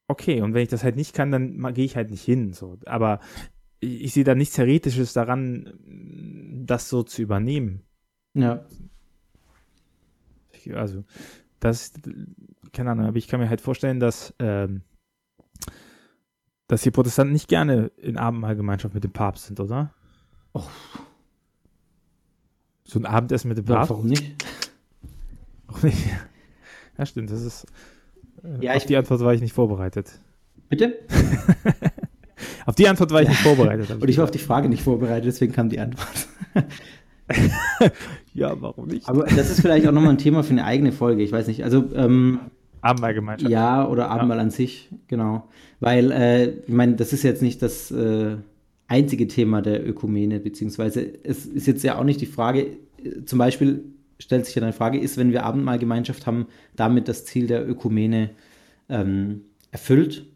Okay, 0.09 0.43
und 0.43 0.55
wenn 0.55 0.63
ich 0.63 0.69
das 0.69 0.85
halt 0.85 0.97
nicht 0.97 1.15
kann, 1.15 1.33
dann 1.33 1.75
gehe 1.75 1.85
ich 1.85 1.97
halt 1.97 2.11
nicht 2.11 2.23
hin. 2.23 2.53
So. 2.53 2.79
Aber 2.85 3.21
ich, 3.81 4.03
ich 4.05 4.13
sehe 4.13 4.25
da 4.25 4.35
nichts 4.35 4.59
Heretisches 4.59 5.15
daran, 5.15 5.73
das 6.67 6.89
so 6.89 7.03
zu 7.03 7.23
übernehmen. 7.23 7.83
Ja. 8.35 8.67
Also, 10.75 11.05
das, 11.61 11.93
keine 12.73 12.91
Ahnung, 12.91 13.07
aber 13.07 13.17
ich 13.17 13.29
kann 13.29 13.41
mir 13.41 13.49
halt 13.49 13.61
vorstellen, 13.61 14.01
dass, 14.01 14.35
ähm, 14.39 14.83
dass 16.69 16.83
die 16.83 16.91
Protestanten 16.91 17.33
nicht 17.33 17.49
gerne 17.49 17.91
in 17.97 18.17
Abendmahlgemeinschaft 18.17 18.95
mit 18.95 19.05
dem 19.05 19.13
Papst 19.13 19.47
sind, 19.47 19.61
oder? 19.61 19.95
Oh. 20.53 20.65
So 22.85 22.99
ein 22.99 23.07
Abendessen 23.07 23.49
mit 23.49 23.59
dem 23.59 23.67
Papst? 23.67 23.91
Ja, 23.91 23.97
warum 23.97 24.07
nicht? 24.07 24.45
Auch 25.69 25.83
nicht. 25.83 25.99
Ja, 26.99 27.07
stimmt, 27.07 27.31
das 27.31 27.41
ist. 27.41 27.67
Äh, 28.45 28.63
ja, 28.67 28.75
auf 28.75 28.85
die 28.85 28.95
Antwort 28.95 29.21
war 29.21 29.33
ich 29.33 29.41
nicht 29.41 29.55
vorbereitet. 29.55 30.21
Bitte? 30.69 30.99
auf 32.67 32.75
die 32.75 32.87
Antwort 32.89 33.11
war 33.11 33.23
ich 33.23 33.29
nicht 33.29 33.41
vorbereitet. 33.43 33.91
Und 33.91 34.07
ich 34.07 34.19
war 34.19 34.25
auf 34.25 34.31
die 34.31 34.39
Frage 34.39 34.69
nicht 34.69 34.83
vorbereitet, 34.83 35.25
deswegen 35.25 35.55
kam 35.55 35.71
die 35.71 35.81
Antwort. 35.81 36.29
ja, 38.35 38.61
warum 38.61 38.89
nicht? 38.89 39.09
Aber 39.09 39.25
das 39.25 39.51
ist 39.51 39.61
vielleicht 39.61 39.87
auch 39.87 39.93
nochmal 39.93 40.11
ein 40.11 40.19
Thema 40.19 40.43
für 40.43 40.53
eine 40.53 40.65
eigene 40.65 40.93
Folge. 40.93 41.23
Ich 41.23 41.33
weiß 41.33 41.47
nicht. 41.47 41.65
Also, 41.65 41.85
ähm, 41.95 42.41
Abendmahlgemeinschaft. 42.83 43.51
Ja, 43.51 43.87
oder 43.87 44.11
Abendmahl 44.11 44.39
ja. 44.39 44.43
an 44.43 44.51
sich, 44.51 44.89
genau. 45.09 45.49
Weil, 45.81 46.11
äh, 46.13 46.49
ich 46.67 46.73
meine, 46.73 46.95
das 46.97 47.13
ist 47.13 47.23
jetzt 47.23 47.43
nicht 47.43 47.63
das 47.63 47.91
äh, 47.91 48.37
einzige 48.89 49.29
Thema 49.29 49.63
der 49.63 49.87
Ökumene, 49.87 50.41
beziehungsweise 50.41 51.07
es 51.23 51.47
ist 51.47 51.67
jetzt 51.67 51.85
ja 51.85 51.99
auch 51.99 52.05
nicht 52.05 52.21
die 52.21 52.27
Frage, 52.27 52.79
äh, 53.03 53.25
zum 53.25 53.39
Beispiel 53.39 53.85
stellt 54.19 54.47
sich 54.47 54.55
ja 54.55 54.63
eine 54.63 54.73
Frage, 54.73 54.99
ist, 54.99 55.17
wenn 55.17 55.33
wir 55.33 55.45
Abendmahlgemeinschaft 55.45 56.27
haben, 56.27 56.47
damit 56.77 57.09
das 57.09 57.25
Ziel 57.25 57.47
der 57.47 57.69
Ökumene 57.69 58.31
ähm, 58.89 59.43
erfüllt? 59.71 60.27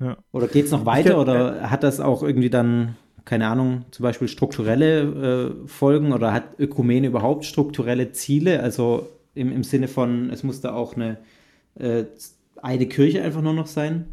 Ja. 0.00 0.16
Oder 0.32 0.48
geht 0.48 0.66
es 0.66 0.70
noch 0.70 0.86
weiter 0.86 1.10
glaub, 1.10 1.22
oder 1.22 1.62
äh, 1.62 1.64
hat 1.66 1.82
das 1.82 2.00
auch 2.00 2.22
irgendwie 2.22 2.50
dann 2.50 2.96
keine 3.24 3.48
Ahnung, 3.48 3.84
zum 3.90 4.02
Beispiel 4.02 4.28
strukturelle 4.28 5.54
äh, 5.64 5.68
Folgen 5.68 6.12
oder 6.12 6.32
hat 6.32 6.58
Ökumene 6.58 7.06
überhaupt 7.06 7.44
strukturelle 7.44 8.12
Ziele? 8.12 8.60
Also 8.62 9.08
im, 9.34 9.50
im 9.50 9.64
Sinne 9.64 9.88
von, 9.88 10.30
es 10.30 10.42
muss 10.42 10.60
da 10.60 10.74
auch 10.74 10.94
eine, 10.94 11.18
äh, 11.76 12.04
eine 12.62 12.86
Kirche 12.86 13.22
einfach 13.22 13.42
nur 13.42 13.54
noch 13.54 13.66
sein? 13.66 14.06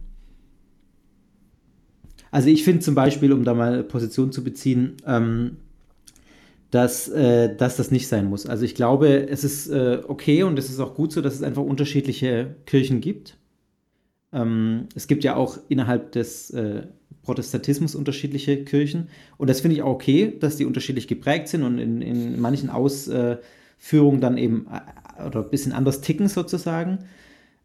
Also 2.32 2.48
ich 2.48 2.64
finde 2.64 2.80
zum 2.80 2.96
Beispiel, 2.96 3.34
um 3.34 3.44
da 3.44 3.54
mal 3.54 3.84
Position 3.84 4.32
zu 4.32 4.44
beziehen, 4.44 4.96
ähm, 5.06 5.58
dass, 6.72 7.10
äh, 7.10 7.54
dass 7.56 7.76
das 7.76 7.92
nicht 7.92 8.08
sein 8.08 8.30
muss. 8.30 8.46
Also 8.46 8.64
ich 8.64 8.76
glaube, 8.76 9.28
es 9.30 9.44
ist 9.44 9.68
äh, 9.68 10.02
okay 10.08 10.44
und 10.44 10.58
es 10.58 10.70
ist 10.70 10.80
auch 10.80 10.96
gut 10.96 11.12
so, 11.12 11.22
dass 11.22 11.36
es 11.36 11.44
einfach 11.44 11.62
unterschiedliche 11.62 12.56
Kirchen 12.66 13.02
gibt. 13.02 13.38
Ähm, 14.32 14.88
es 14.96 15.08
gibt 15.08 15.26
ja 15.26 15.36
auch 15.36 15.58
innerhalb 15.68 16.14
des 16.14 16.50
äh, 16.52 16.84
Protestantismus 17.24 17.96
unterschiedliche 17.96 18.64
Kirchen. 18.64 19.10
Und 19.38 19.50
das 19.50 19.62
finde 19.62 19.76
ich 19.76 19.84
auch 19.84 19.94
okay, 19.94 20.34
dass 20.40 20.58
die 20.58 20.66
unterschiedlich 20.66 21.08
geprägt 21.08 21.48
sind 21.48 21.64
und 21.64 21.78
in, 21.78 22.02
in 22.02 22.40
manchen 22.40 22.70
Ausführungen 22.70 24.22
dann 24.22 24.38
eben 24.38 24.68
äh, 24.72 25.24
oder 25.24 25.44
ein 25.44 25.50
bisschen 25.50 25.72
anders 25.72 26.02
ticken 26.02 26.28
sozusagen. 26.28 27.00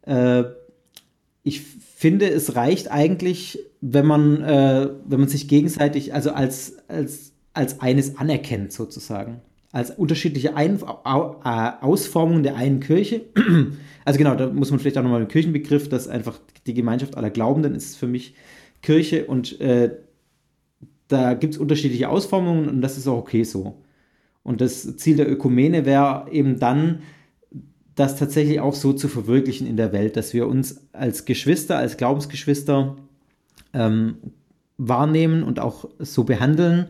Äh, 0.03 0.43
ich 1.43 1.61
finde, 1.61 2.29
es 2.29 2.55
reicht 2.55 2.91
eigentlich, 2.91 3.59
wenn 3.81 4.05
man, 4.05 4.41
äh, 4.41 4.89
wenn 5.05 5.19
man 5.19 5.29
sich 5.29 5.47
gegenseitig, 5.47 6.13
also 6.13 6.31
als, 6.31 6.77
als, 6.87 7.31
als 7.53 7.79
eines 7.79 8.17
anerkennt 8.17 8.73
sozusagen. 8.73 9.41
Als 9.71 9.91
unterschiedliche 9.91 10.55
Ein 10.55 10.81
Ausformungen 10.83 12.43
der 12.43 12.55
einen 12.55 12.79
Kirche. 12.79 13.21
Also 14.05 14.17
genau, 14.17 14.35
da 14.35 14.47
muss 14.47 14.71
man 14.71 14.79
vielleicht 14.79 14.97
auch 14.97 15.03
nochmal 15.03 15.19
den 15.19 15.27
Kirchenbegriff, 15.27 15.89
dass 15.89 16.07
einfach 16.07 16.39
die 16.65 16.73
Gemeinschaft 16.73 17.17
aller 17.17 17.29
Glaubenden 17.29 17.75
ist 17.75 17.97
für 17.97 18.07
mich 18.07 18.35
Kirche 18.81 19.25
und 19.25 19.59
äh, 19.59 19.91
da 21.07 21.33
gibt 21.33 21.55
es 21.55 21.59
unterschiedliche 21.59 22.09
Ausformungen 22.09 22.67
und 22.67 22.81
das 22.81 22.97
ist 22.97 23.07
auch 23.07 23.17
okay 23.17 23.43
so. 23.43 23.81
Und 24.43 24.61
das 24.61 24.95
Ziel 24.97 25.17
der 25.17 25.29
Ökumene 25.29 25.85
wäre 25.85 26.27
eben 26.31 26.59
dann, 26.59 26.99
das 27.95 28.15
tatsächlich 28.15 28.59
auch 28.59 28.75
so 28.75 28.93
zu 28.93 29.07
verwirklichen 29.07 29.67
in 29.67 29.75
der 29.75 29.91
Welt, 29.91 30.15
dass 30.15 30.33
wir 30.33 30.47
uns 30.47 30.87
als 30.93 31.25
Geschwister, 31.25 31.77
als 31.77 31.97
Glaubensgeschwister 31.97 32.95
ähm, 33.73 34.17
wahrnehmen 34.77 35.43
und 35.43 35.59
auch 35.59 35.89
so 35.97 36.23
behandeln. 36.23 36.87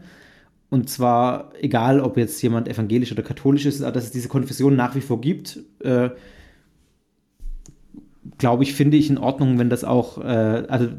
Und 0.69 0.89
zwar 0.89 1.54
egal, 1.62 2.02
ob 2.02 2.17
jetzt 2.17 2.41
jemand 2.41 2.67
evangelisch 2.67 3.12
oder 3.13 3.23
katholisch 3.23 3.65
ist, 3.65 3.82
dass 3.82 4.04
es 4.04 4.12
diese 4.12 4.28
Konfession 4.28 4.76
nach 4.76 4.95
wie 4.95 5.02
vor 5.02 5.21
gibt. 5.21 5.60
Äh, 5.80 6.10
Glaube 8.38 8.63
ich, 8.63 8.73
finde 8.73 8.97
ich 8.97 9.10
in 9.10 9.17
Ordnung, 9.17 9.58
wenn 9.58 9.69
das 9.69 9.86
auch, 9.86 10.17
äh, 10.17 10.65
also 10.67 10.89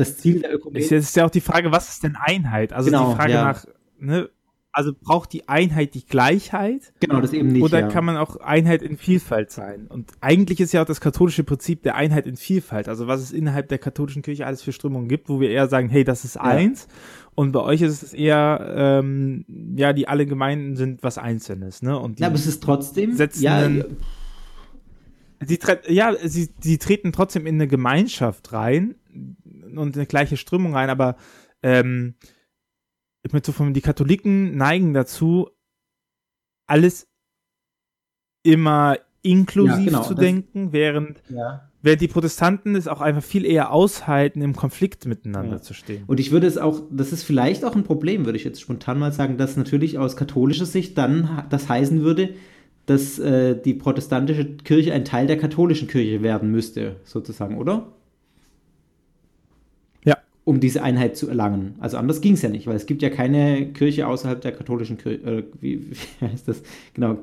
das 0.00 0.16
Ziel 0.16 0.40
der 0.40 0.54
Ökumene. 0.54 0.84
Es 0.84 0.90
ist 0.90 1.16
ja 1.16 1.26
auch 1.26 1.30
die 1.30 1.40
Frage, 1.40 1.72
was 1.72 1.88
ist 1.88 2.02
denn 2.02 2.16
Einheit? 2.16 2.72
Also 2.72 2.90
genau, 2.90 3.10
die 3.10 3.16
Frage 3.16 3.32
ja. 3.32 3.44
nach, 3.44 3.66
ne, 3.98 4.28
also 4.72 4.92
braucht 4.98 5.32
die 5.32 5.48
Einheit 5.48 5.94
die 5.94 6.04
Gleichheit? 6.04 6.92
Genau, 7.00 7.20
das 7.20 7.32
eben 7.32 7.48
nicht. 7.48 7.62
Oder 7.62 7.80
ja. 7.80 7.88
kann 7.88 8.04
man 8.04 8.16
auch 8.16 8.36
Einheit 8.36 8.82
in 8.82 8.96
Vielfalt 8.96 9.50
sein? 9.50 9.86
Und 9.88 10.12
eigentlich 10.20 10.60
ist 10.60 10.72
ja 10.72 10.82
auch 10.82 10.86
das 10.86 11.00
katholische 11.00 11.44
Prinzip 11.44 11.82
der 11.82 11.96
Einheit 11.96 12.26
in 12.26 12.36
Vielfalt. 12.36 12.88
Also 12.88 13.06
was 13.06 13.20
es 13.20 13.32
innerhalb 13.32 13.68
der 13.68 13.78
katholischen 13.78 14.22
Kirche 14.22 14.46
alles 14.46 14.62
für 14.62 14.72
Strömungen 14.72 15.08
gibt, 15.08 15.28
wo 15.28 15.40
wir 15.40 15.50
eher 15.50 15.68
sagen, 15.68 15.88
hey, 15.88 16.04
das 16.04 16.24
ist 16.24 16.36
ja. 16.36 16.42
eins. 16.42 16.86
Und 17.34 17.52
bei 17.52 17.60
euch 17.60 17.82
ist 17.82 18.02
es 18.02 18.14
eher, 18.14 18.74
ähm, 18.76 19.44
ja, 19.76 19.92
die 19.92 20.08
alle 20.08 20.26
Gemeinden 20.26 20.76
sind 20.76 21.02
was 21.02 21.18
Einzelnes, 21.18 21.82
ne? 21.82 21.98
Und 21.98 22.20
ja, 22.20 22.26
aber 22.26 22.36
es 22.36 22.46
ist 22.46 22.62
trotzdem, 22.62 23.14
setzen 23.14 23.42
ja, 23.42 23.58
einen, 23.58 23.96
Sie 25.42 25.58
ja, 25.88 26.14
sie, 26.22 26.50
sie 26.60 26.76
treten 26.76 27.12
trotzdem 27.12 27.46
in 27.46 27.54
eine 27.54 27.66
Gemeinschaft 27.66 28.52
rein 28.52 28.96
und 29.62 29.96
eine 29.96 30.06
gleiche 30.06 30.36
Strömung 30.36 30.74
rein, 30.74 30.90
aber 30.90 31.16
ähm, 31.62 32.14
so 33.44 33.52
von 33.52 33.74
die 33.74 33.80
Katholiken 33.80 34.56
neigen 34.56 34.94
dazu, 34.94 35.50
alles 36.66 37.08
immer 38.42 38.96
inklusiv 39.22 39.78
ja, 39.78 39.84
genau, 39.84 40.02
zu 40.02 40.14
denken, 40.14 40.72
während, 40.72 41.22
ja. 41.28 41.68
während 41.82 42.00
die 42.00 42.08
Protestanten 42.08 42.74
es 42.74 42.88
auch 42.88 43.00
einfach 43.00 43.22
viel 43.22 43.44
eher 43.44 43.70
aushalten, 43.70 44.40
im 44.40 44.56
Konflikt 44.56 45.04
miteinander 45.04 45.56
ja. 45.56 45.62
zu 45.62 45.74
stehen. 45.74 46.04
Und 46.06 46.20
ich 46.20 46.30
würde 46.30 46.46
es 46.46 46.56
auch, 46.56 46.82
das 46.90 47.12
ist 47.12 47.24
vielleicht 47.24 47.64
auch 47.64 47.76
ein 47.76 47.84
Problem, 47.84 48.24
würde 48.24 48.38
ich 48.38 48.44
jetzt 48.44 48.60
spontan 48.60 48.98
mal 48.98 49.12
sagen, 49.12 49.36
dass 49.36 49.56
natürlich 49.56 49.98
aus 49.98 50.16
katholischer 50.16 50.66
Sicht 50.66 50.96
dann 50.96 51.44
das 51.50 51.68
heißen 51.68 52.02
würde, 52.02 52.30
dass 52.86 53.18
äh, 53.18 53.60
die 53.60 53.74
protestantische 53.74 54.56
Kirche 54.56 54.92
ein 54.94 55.04
Teil 55.04 55.26
der 55.26 55.38
katholischen 55.38 55.86
Kirche 55.86 56.22
werden 56.22 56.50
müsste, 56.50 56.96
sozusagen, 57.04 57.58
oder? 57.58 57.92
Um 60.44 60.58
diese 60.58 60.82
Einheit 60.82 61.16
zu 61.16 61.28
erlangen. 61.28 61.74
Also 61.80 61.96
anders 61.96 62.20
ging 62.20 62.34
es 62.34 62.42
ja 62.42 62.48
nicht, 62.48 62.66
weil 62.66 62.76
es 62.76 62.86
gibt 62.86 63.02
ja 63.02 63.10
keine 63.10 63.66
Kirche 63.72 64.06
außerhalb 64.06 64.40
der 64.40 64.52
katholischen 64.52 64.98
Kirche. 64.98 65.22
Äh, 65.22 65.44
wie, 65.60 65.90
wie 65.90 65.96
heißt 66.26 66.48
das? 66.48 66.62
Genau. 66.94 67.18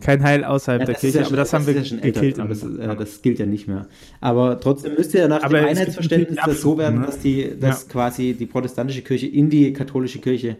Kein 0.00 0.22
Heil 0.22 0.44
außerhalb 0.44 0.80
ja, 0.80 0.86
der 0.86 0.94
Kirche, 0.94 1.20
ja 1.20 1.26
aber 1.26 1.36
das, 1.36 1.50
das 1.50 1.58
haben 1.58 1.66
wir 1.66 1.74
ja 1.74 1.84
schon 1.84 2.00
gekillt. 2.00 2.38
Das, 2.38 2.62
äh, 2.62 2.96
das, 2.96 3.22
gilt 3.22 3.38
ja 3.38 3.46
nicht 3.46 3.66
mehr. 3.66 3.86
Aber 4.20 4.60
trotzdem 4.60 4.94
müsste 4.94 5.18
ja 5.18 5.28
nach 5.28 5.42
aber 5.42 5.58
dem 5.58 5.68
Einheitsverständnis 5.68 6.38
das 6.44 6.60
so 6.60 6.76
werden, 6.76 7.00
ne? 7.00 7.06
dass, 7.06 7.18
die, 7.18 7.58
dass 7.58 7.88
quasi 7.88 8.34
die 8.34 8.46
protestantische 8.46 9.02
Kirche 9.02 9.26
in 9.26 9.48
die 9.48 9.72
katholische 9.72 10.18
Kirche 10.18 10.56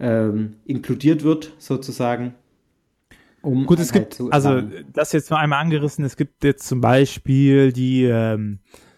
ähm, 0.00 0.54
inkludiert 0.64 1.22
wird, 1.22 1.52
sozusagen. 1.58 2.34
Um 3.42 3.64
Gut, 3.66 3.80
es 3.80 3.92
gibt, 3.92 4.20
also 4.30 4.62
das 4.92 5.12
jetzt 5.12 5.30
nur 5.30 5.38
einmal 5.38 5.60
angerissen, 5.60 6.04
es 6.04 6.16
gibt 6.16 6.44
jetzt 6.44 6.66
zum 6.66 6.80
Beispiel 6.80 7.72
die, 7.72 8.04
ähm, 8.04 8.58
äh, 8.64 8.89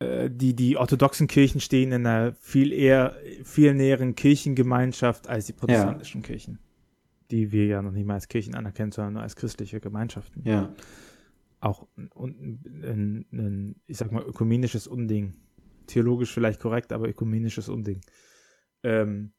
die, 0.00 0.54
die 0.54 0.76
orthodoxen 0.76 1.26
Kirchen 1.26 1.60
stehen 1.60 1.90
in 1.90 2.06
einer 2.06 2.32
viel 2.34 2.72
eher, 2.72 3.16
viel 3.42 3.74
näheren 3.74 4.14
Kirchengemeinschaft 4.14 5.28
als 5.28 5.46
die 5.46 5.52
protestantischen 5.52 6.20
ja. 6.20 6.26
Kirchen. 6.26 6.58
Die 7.30 7.50
wir 7.50 7.66
ja 7.66 7.82
noch 7.82 7.90
nicht 7.90 8.06
mal 8.06 8.14
als 8.14 8.28
Kirchen 8.28 8.54
anerkennen, 8.54 8.92
sondern 8.92 9.14
nur 9.14 9.22
als 9.22 9.34
christliche 9.34 9.80
Gemeinschaften. 9.80 10.42
Ja. 10.44 10.72
Auch 11.60 11.88
ein, 11.96 12.60
ein, 12.82 13.26
ein 13.32 13.76
ich 13.86 13.96
sag 13.96 14.12
mal, 14.12 14.22
ökumenisches 14.22 14.86
Unding. 14.86 15.34
Theologisch 15.88 16.32
vielleicht 16.32 16.60
korrekt, 16.60 16.92
aber 16.92 17.08
ökumenisches 17.08 17.68
Unding. 17.68 18.00
Ähm, 18.84 19.32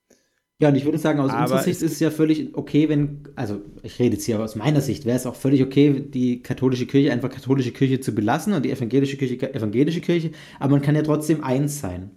ja, 0.60 0.70
und 0.70 0.76
ich 0.76 0.84
würde 0.84 0.98
sagen, 0.98 1.20
aus 1.20 1.32
aber 1.32 1.44
unserer 1.44 1.64
Sicht 1.64 1.82
ist 1.82 1.94
es 1.94 2.00
ja 2.02 2.12
völlig 2.12 2.56
okay, 2.56 2.90
wenn, 2.90 3.24
also 3.36 3.62
ich 3.82 3.98
rede 3.98 4.16
jetzt 4.16 4.26
hier 4.26 4.42
aus 4.42 4.56
meiner 4.56 4.82
Sicht, 4.82 5.06
wäre 5.06 5.16
es 5.16 5.26
auch 5.26 5.36
völlig 5.36 5.64
okay, 5.64 6.02
die 6.02 6.42
katholische 6.44 6.86
Kirche 6.86 7.14
einfach 7.14 7.30
katholische 7.30 7.72
Kirche 7.72 8.02
zu 8.02 8.14
belassen 8.14 8.54
und 8.54 8.64
die 8.66 8.72
evangelische 8.72 9.16
Kirche 9.16 9.54
evangelische 9.54 10.02
Kirche, 10.02 10.32
aber 10.60 10.72
man 10.72 10.82
kann 10.82 10.96
ja 10.96 11.02
trotzdem 11.02 11.44
eins 11.44 11.80
sein. 11.80 12.12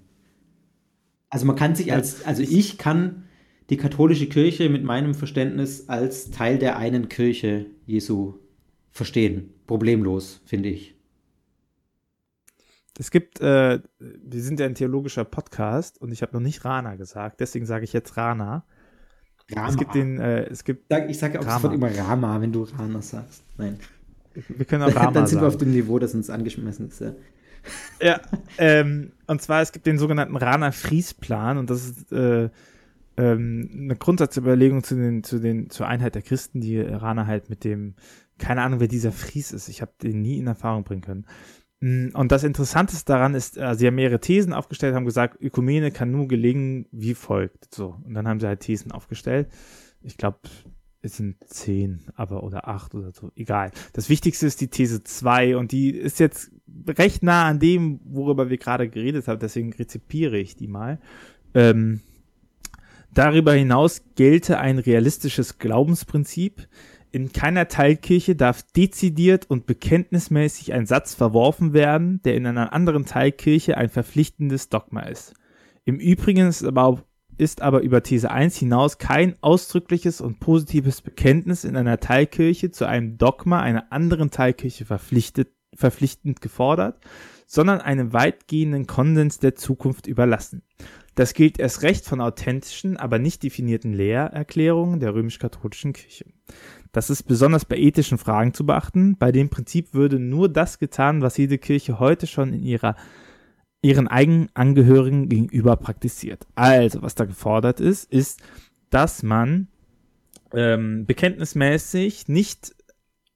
Also 1.31 1.46
man 1.46 1.57
kann 1.57 1.76
sich 1.76 1.92
als, 1.92 2.26
also 2.26 2.42
ich 2.42 2.78
kann 2.78 3.24
die 3.70 3.76
katholische 3.76 4.26
Kirche 4.28 4.68
mit 4.68 4.83
meinem 4.83 5.14
Verständnis 5.14 5.88
als 5.88 6.31
Teil 6.31 6.59
der 6.59 6.76
einen 6.76 7.09
Kirche 7.09 7.66
Jesu 7.87 8.35
verstehen. 8.90 9.55
Problemlos, 9.66 10.40
finde 10.44 10.68
ich. 10.68 10.94
Es 12.98 13.11
gibt, 13.11 13.40
äh, 13.40 13.81
wir 13.98 14.42
sind 14.42 14.61
ja 14.61 14.66
ein 14.66 14.74
theologischer 14.74 15.24
Podcast 15.24 16.00
und 16.00 16.12
ich 16.12 16.22
habe 16.22 16.33
noch 16.35 16.40
nicht 16.40 16.64
Rana 16.64 16.96
gesagt, 16.96 17.40
deswegen 17.40 17.66
sage 17.66 17.85
ich 17.85 17.92
jetzt 17.92 18.16
Rana. 18.16 18.64
Rama. 19.50 19.68
Es 19.68 19.76
gibt 19.76 19.94
den, 19.94 20.18
äh, 20.20 20.44
es 20.44 20.64
gibt. 20.64 20.92
Ich 21.09 21.18
sage 21.18 21.40
auch 21.40 21.44
sofort 21.44 21.74
immer 21.74 21.90
Rama, 21.96 22.40
wenn 22.40 22.52
du 22.52 22.64
Rana 22.64 23.02
sagst. 23.02 23.42
Nein. 23.57 23.78
Wir 24.48 24.64
können 24.64 24.83
auch 24.83 24.94
Rama 24.96 25.12
Dann 25.12 25.26
sind 25.26 25.37
sagen. 25.37 25.42
wir 25.42 25.48
auf 25.48 25.57
dem 25.57 25.72
Niveau, 25.72 25.98
das 25.98 26.14
uns 26.14 26.31
angeschmissen 26.31 26.88
ist. 26.88 27.00
Ja, 27.00 27.14
ja 28.00 28.20
ähm, 28.59 29.12
und 29.26 29.42
zwar, 29.42 29.62
es 29.62 29.72
gibt 29.72 29.87
den 29.87 29.98
sogenannten 29.98 30.37
Rana-Friesplan 30.37 31.59
und 31.59 31.70
das 31.70 31.85
ist 31.85 32.12
äh, 32.12 32.50
ähm, 33.16 33.70
eine 33.72 33.96
Grundsatzüberlegung 33.96 34.83
zu 34.85 34.94
den, 34.94 35.22
zu 35.22 35.38
den, 35.38 35.70
zur 35.70 35.87
Einheit 35.87 36.14
der 36.14 36.22
Christen, 36.22 36.61
die 36.61 36.81
Rana 36.81 37.26
halt 37.26 37.50
mit 37.50 37.64
dem, 37.64 37.94
keine 38.38 38.62
Ahnung, 38.62 38.81
wer 38.81 38.88
dieser 38.88 39.12
Fries 39.12 39.52
ist. 39.52 39.68
Ich 39.68 39.83
habe 39.83 39.92
den 40.02 40.22
nie 40.22 40.38
in 40.38 40.46
Erfahrung 40.46 40.85
bringen 40.85 41.02
können. 41.02 41.26
Mm, 41.83 42.11
und 42.14 42.31
das 42.31 42.45
Interessanteste 42.45 43.12
daran 43.12 43.35
ist, 43.35 43.59
äh, 43.59 43.75
sie 43.75 43.88
haben 43.88 43.97
mehrere 43.97 44.21
Thesen 44.21 44.53
aufgestellt, 44.53 44.95
haben 44.95 45.05
gesagt, 45.05 45.42
Ökumene 45.42 45.90
kann 45.90 46.12
nur 46.12 46.29
gelingen 46.29 46.87
wie 46.92 47.14
folgt. 47.14 47.75
So. 47.75 47.97
Und 48.05 48.14
dann 48.14 48.29
haben 48.29 48.38
sie 48.38 48.47
halt 48.47 48.61
Thesen 48.61 48.92
aufgestellt. 48.92 49.49
Ich 50.01 50.16
glaube, 50.16 50.38
es 51.03 51.16
sind 51.16 51.37
zehn, 51.49 52.03
aber 52.14 52.45
oder 52.45 52.68
acht 52.68 52.95
oder 52.95 53.11
so. 53.11 53.33
Egal. 53.35 53.73
Das 53.92 54.09
Wichtigste 54.09 54.47
ist 54.47 54.61
die 54.61 54.68
These 54.68 55.03
zwei 55.03 55.57
und 55.57 55.73
die 55.73 55.90
ist 55.90 56.21
jetzt 56.21 56.53
recht 56.87 57.25
nah 57.25 57.49
an 57.49 57.59
dem, 57.59 58.01
worüber 58.05 58.49
wir 58.49 58.59
gerade 58.59 58.88
geredet 58.88 59.27
haben. 59.27 59.40
Deswegen 59.40 59.73
rezipiere 59.73 60.38
ich 60.38 60.55
die 60.55 60.68
mal. 60.68 61.01
Ähm, 61.53 62.01
darüber 63.12 63.55
hinaus 63.55 64.03
gelte 64.14 64.59
ein 64.59 64.79
realistisches 64.79 65.59
Glaubensprinzip, 65.59 66.68
in 67.12 67.31
keiner 67.33 67.68
Teilkirche 67.68 68.35
darf 68.35 68.62
dezidiert 68.62 69.48
und 69.48 69.66
bekenntnismäßig 69.66 70.72
ein 70.72 70.87
Satz 70.87 71.14
verworfen 71.14 71.75
werden, 71.75 72.22
der 72.25 72.35
in 72.35 72.46
einer 72.46 72.72
anderen 72.72 73.05
Teilkirche 73.05 73.77
ein 73.77 73.90
verpflichtendes 73.90 74.70
Dogma 74.70 75.03
ist. 75.03 75.35
Im 75.85 75.98
Übrigen 75.98 76.48
ist 76.48 76.64
aber, 76.64 77.05
ist 77.37 77.61
aber 77.61 77.83
über 77.83 78.03
These 78.03 78.31
1 78.31 78.57
hinaus 78.57 78.96
kein 78.96 79.37
ausdrückliches 79.42 80.22
und 80.22 80.40
positives 80.40 81.03
Bekenntnis 81.03 81.64
in 81.64 81.77
einer 81.77 82.01
Teilkirche 82.01 82.70
zu 82.70 82.87
einem 82.87 83.18
Dogma 83.18 83.61
einer 83.61 83.92
anderen 83.92 84.31
Teilkirche 84.31 84.87
verpflichtend 84.87 86.40
gefordert, 86.40 86.98
sondern 87.46 87.83
einem 87.83 88.14
weitgehenden 88.14 88.87
Konsens 88.87 89.38
der 89.38 89.55
Zukunft 89.55 90.07
überlassen. 90.07 90.62
Das 91.14 91.35
gilt 91.35 91.59
erst 91.59 91.83
recht 91.83 92.07
von 92.07 92.22
authentischen, 92.22 92.96
aber 92.96 93.18
nicht 93.18 93.42
definierten 93.42 93.92
Lehrerklärungen 93.92 94.98
der 94.98 95.14
römisch-katholischen 95.14 95.92
Kirche. 95.92 96.25
Das 96.92 97.09
ist 97.09 97.24
besonders 97.24 97.64
bei 97.64 97.76
ethischen 97.78 98.18
Fragen 98.18 98.52
zu 98.52 98.66
beachten. 98.66 99.16
Bei 99.16 99.33
dem 99.33 99.48
Prinzip 99.48 99.94
würde 99.94 100.18
nur 100.18 100.48
das 100.48 100.78
getan, 100.78 101.22
was 101.22 101.38
jede 101.38 101.59
Kirche 101.59 101.98
heute 101.98 102.26
schon 102.26 102.52
in 102.52 102.62
ihrer 102.62 102.96
ihren 103.85 104.07
eigenen 104.07 104.48
Angehörigen 104.55 105.28
gegenüber 105.28 105.76
praktiziert. 105.76 106.46
Also, 106.55 107.02
was 107.02 107.16
da 107.16 107.24
gefordert 107.24 107.81
ist, 107.81 108.11
ist, 108.12 108.40
dass 108.90 109.24
man 109.24 109.66
ähm, 110.55 111.05
bekenntnismäßig 111.05 112.28
nicht 112.28 112.74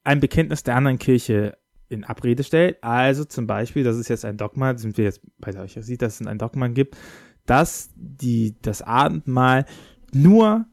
ein 0.04 0.20
Bekenntnis 0.20 0.62
der 0.62 0.76
anderen 0.76 0.98
Kirche 0.98 1.58
in 1.88 2.04
Abrede 2.04 2.44
stellt. 2.44 2.82
Also 2.82 3.24
zum 3.24 3.46
Beispiel, 3.46 3.84
das 3.84 3.96
ist 3.96 4.08
jetzt 4.08 4.24
ein 4.24 4.36
Dogma, 4.36 4.76
sind 4.76 4.96
wir 4.96 5.04
jetzt 5.04 5.20
bei 5.38 5.58
euch 5.58 5.76
sieht, 5.80 6.02
dass 6.02 6.20
es 6.20 6.26
ein 6.26 6.38
Dogma 6.38 6.68
gibt, 6.68 6.96
dass 7.44 7.90
die, 7.96 8.54
das 8.62 8.82
Abendmahl 8.82 9.66
nur 10.12 10.66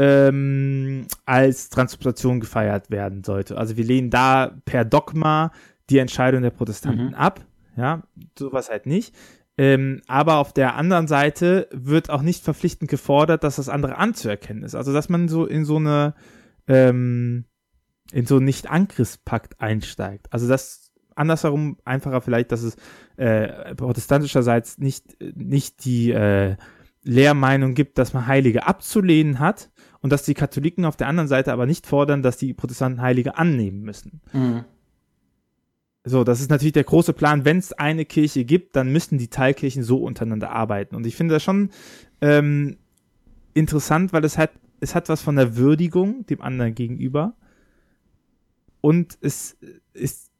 ähm, 0.00 1.06
als 1.26 1.68
Transplantation 1.68 2.40
gefeiert 2.40 2.90
werden 2.90 3.22
sollte. 3.22 3.58
Also 3.58 3.76
wir 3.76 3.84
lehnen 3.84 4.08
da 4.08 4.56
per 4.64 4.86
Dogma 4.86 5.52
die 5.90 5.98
Entscheidung 5.98 6.40
der 6.40 6.50
Protestanten 6.50 7.08
mhm. 7.08 7.14
ab. 7.14 7.44
Ja, 7.76 8.02
sowas 8.38 8.70
halt 8.70 8.86
nicht. 8.86 9.14
Ähm, 9.58 10.00
aber 10.06 10.38
auf 10.38 10.54
der 10.54 10.74
anderen 10.76 11.06
Seite 11.06 11.68
wird 11.70 12.08
auch 12.08 12.22
nicht 12.22 12.42
verpflichtend 12.42 12.90
gefordert, 12.90 13.44
dass 13.44 13.56
das 13.56 13.68
andere 13.68 13.98
anzuerkennen 13.98 14.62
ist. 14.62 14.74
Also 14.74 14.94
dass 14.94 15.10
man 15.10 15.28
so 15.28 15.44
in 15.44 15.66
so 15.66 15.76
eine 15.76 16.14
ähm, 16.66 17.44
in 18.10 18.24
so 18.24 18.40
Nicht-Angriffspakt 18.40 19.60
einsteigt. 19.60 20.32
Also 20.32 20.48
das 20.48 20.92
andersherum 21.14 21.76
einfacher 21.84 22.22
vielleicht, 22.22 22.52
dass 22.52 22.62
es 22.62 22.76
äh, 23.18 23.74
protestantischerseits 23.74 24.78
nicht 24.78 25.18
nicht 25.20 25.84
die 25.84 26.10
äh, 26.10 26.56
Lehrmeinung 27.02 27.74
gibt, 27.74 27.98
dass 27.98 28.14
man 28.14 28.26
Heilige 28.26 28.66
abzulehnen 28.66 29.40
hat, 29.40 29.70
und 30.02 30.10
dass 30.10 30.24
die 30.24 30.34
Katholiken 30.34 30.84
auf 30.84 30.96
der 30.96 31.08
anderen 31.08 31.28
Seite 31.28 31.52
aber 31.52 31.66
nicht 31.66 31.86
fordern, 31.86 32.22
dass 32.22 32.36
die 32.36 32.54
Protestanten 32.54 33.02
Heilige 33.02 33.36
annehmen 33.36 33.82
müssen. 33.82 34.20
Mhm. 34.32 34.64
So, 36.02 36.24
das 36.24 36.40
ist 36.40 36.50
natürlich 36.50 36.72
der 36.72 36.84
große 36.84 37.12
Plan. 37.12 37.44
Wenn 37.44 37.58
es 37.58 37.74
eine 37.74 38.06
Kirche 38.06 38.44
gibt, 38.44 38.74
dann 38.74 38.90
müssten 38.90 39.18
die 39.18 39.28
Teilkirchen 39.28 39.82
so 39.82 39.98
untereinander 39.98 40.50
arbeiten. 40.50 40.96
Und 40.96 41.06
ich 41.06 41.14
finde 41.14 41.34
das 41.34 41.42
schon 41.42 41.70
ähm, 42.22 42.78
interessant, 43.52 44.12
weil 44.14 44.24
es 44.24 44.38
hat, 44.38 44.52
es 44.80 44.94
hat 44.94 45.10
was 45.10 45.20
von 45.20 45.36
der 45.36 45.56
Würdigung 45.56 46.24
dem 46.26 46.40
anderen 46.40 46.74
gegenüber. 46.74 47.34
Und 48.80 49.18
es 49.20 49.58
ist, 49.92 50.30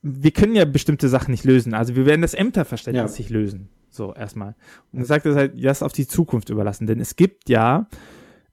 wir 0.00 0.30
können 0.30 0.54
ja 0.54 0.64
bestimmte 0.64 1.10
Sachen 1.10 1.32
nicht 1.32 1.44
lösen. 1.44 1.74
Also 1.74 1.94
wir 1.94 2.06
werden 2.06 2.22
das 2.22 2.32
Ämterverständnis 2.32 3.18
ja. 3.18 3.22
nicht 3.22 3.30
lösen. 3.30 3.68
So, 3.90 4.14
erstmal. 4.14 4.54
Und 4.92 5.00
er 5.00 5.04
sagt 5.04 5.26
es 5.26 5.36
halt, 5.36 5.62
das 5.62 5.82
auf 5.82 5.92
die 5.92 6.06
Zukunft 6.06 6.48
überlassen. 6.48 6.86
Denn 6.86 7.00
es 7.00 7.16
gibt 7.16 7.50
ja 7.50 7.86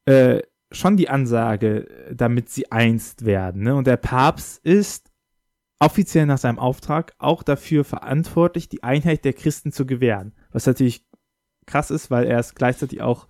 äh, 0.03 0.41
schon 0.71 0.97
die 0.97 1.09
Ansage, 1.09 1.87
damit 2.13 2.49
sie 2.49 2.71
einst 2.71 3.25
werden. 3.25 3.63
Ne? 3.63 3.75
Und 3.75 3.87
der 3.87 3.97
Papst 3.97 4.63
ist 4.63 5.11
offiziell 5.79 6.25
nach 6.25 6.37
seinem 6.37 6.59
Auftrag 6.59 7.13
auch 7.17 7.41
dafür 7.41 7.83
verantwortlich, 7.83 8.69
die 8.69 8.83
Einheit 8.83 9.25
der 9.25 9.33
Christen 9.33 9.71
zu 9.71 9.85
gewähren. 9.85 10.33
Was 10.51 10.65
natürlich 10.65 11.05
krass 11.65 11.89
ist, 11.89 12.11
weil 12.11 12.25
er 12.25 12.39
ist 12.39 12.55
gleichzeitig 12.55 13.01
auch 13.01 13.27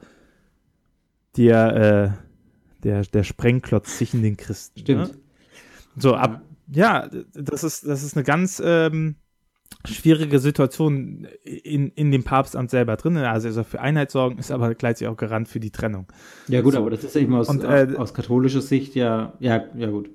der, 1.38 1.75
äh, 1.75 2.84
der, 2.84 3.04
der 3.04 3.23
Sprengklotz 3.23 3.97
zwischen 3.97 4.23
den 4.23 4.36
Christen. 4.36 4.80
Stimmt. 4.80 5.13
Ne? 5.13 5.19
So, 5.97 6.15
ab, 6.15 6.41
ja, 6.67 7.10
das 7.34 7.63
ist, 7.63 7.86
das 7.88 8.04
ist 8.04 8.15
eine 8.15 8.23
ganz, 8.23 8.62
ähm, 8.63 9.15
schwierige 9.87 10.39
Situation 10.39 11.27
in, 11.43 11.89
in 11.89 12.11
dem 12.11 12.23
Papstamt 12.23 12.69
selber 12.69 12.97
drin. 12.97 13.17
Also 13.17 13.47
er 13.47 13.53
soll 13.53 13.63
für 13.63 13.79
Einheit 13.79 14.11
sorgen, 14.11 14.37
ist 14.37 14.51
aber 14.51 14.75
gleichzeitig 14.75 15.07
auch 15.07 15.17
Garant 15.17 15.47
für 15.47 15.59
die 15.59 15.71
Trennung. 15.71 16.07
Ja 16.47 16.61
gut, 16.61 16.73
so. 16.73 16.79
aber 16.79 16.89
das 16.89 17.03
ist 17.03 17.15
ja 17.15 17.21
eben 17.21 17.33
aus, 17.33 17.47
Und, 17.47 17.63
äh, 17.63 17.95
aus 17.97 18.13
katholischer 18.13 18.61
Sicht 18.61 18.95
ja, 18.95 19.33
ja, 19.39 19.65
ja 19.75 19.89
gut. 19.89 20.09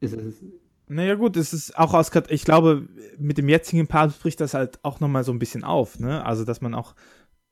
Ist, 0.00 0.12
ist, 0.14 0.42
Naja 0.88 1.14
gut, 1.14 1.36
es 1.36 1.52
ist 1.52 1.76
auch 1.78 1.94
aus, 1.94 2.10
ich 2.28 2.44
glaube, 2.44 2.86
mit 3.18 3.38
dem 3.38 3.48
jetzigen 3.48 3.86
Papst 3.86 4.22
bricht 4.22 4.40
das 4.40 4.54
halt 4.54 4.78
auch 4.84 5.00
nochmal 5.00 5.24
so 5.24 5.32
ein 5.32 5.38
bisschen 5.38 5.64
auf, 5.64 5.98
ne? 5.98 6.24
Also, 6.24 6.44
dass 6.44 6.60
man 6.60 6.74
auch, 6.74 6.94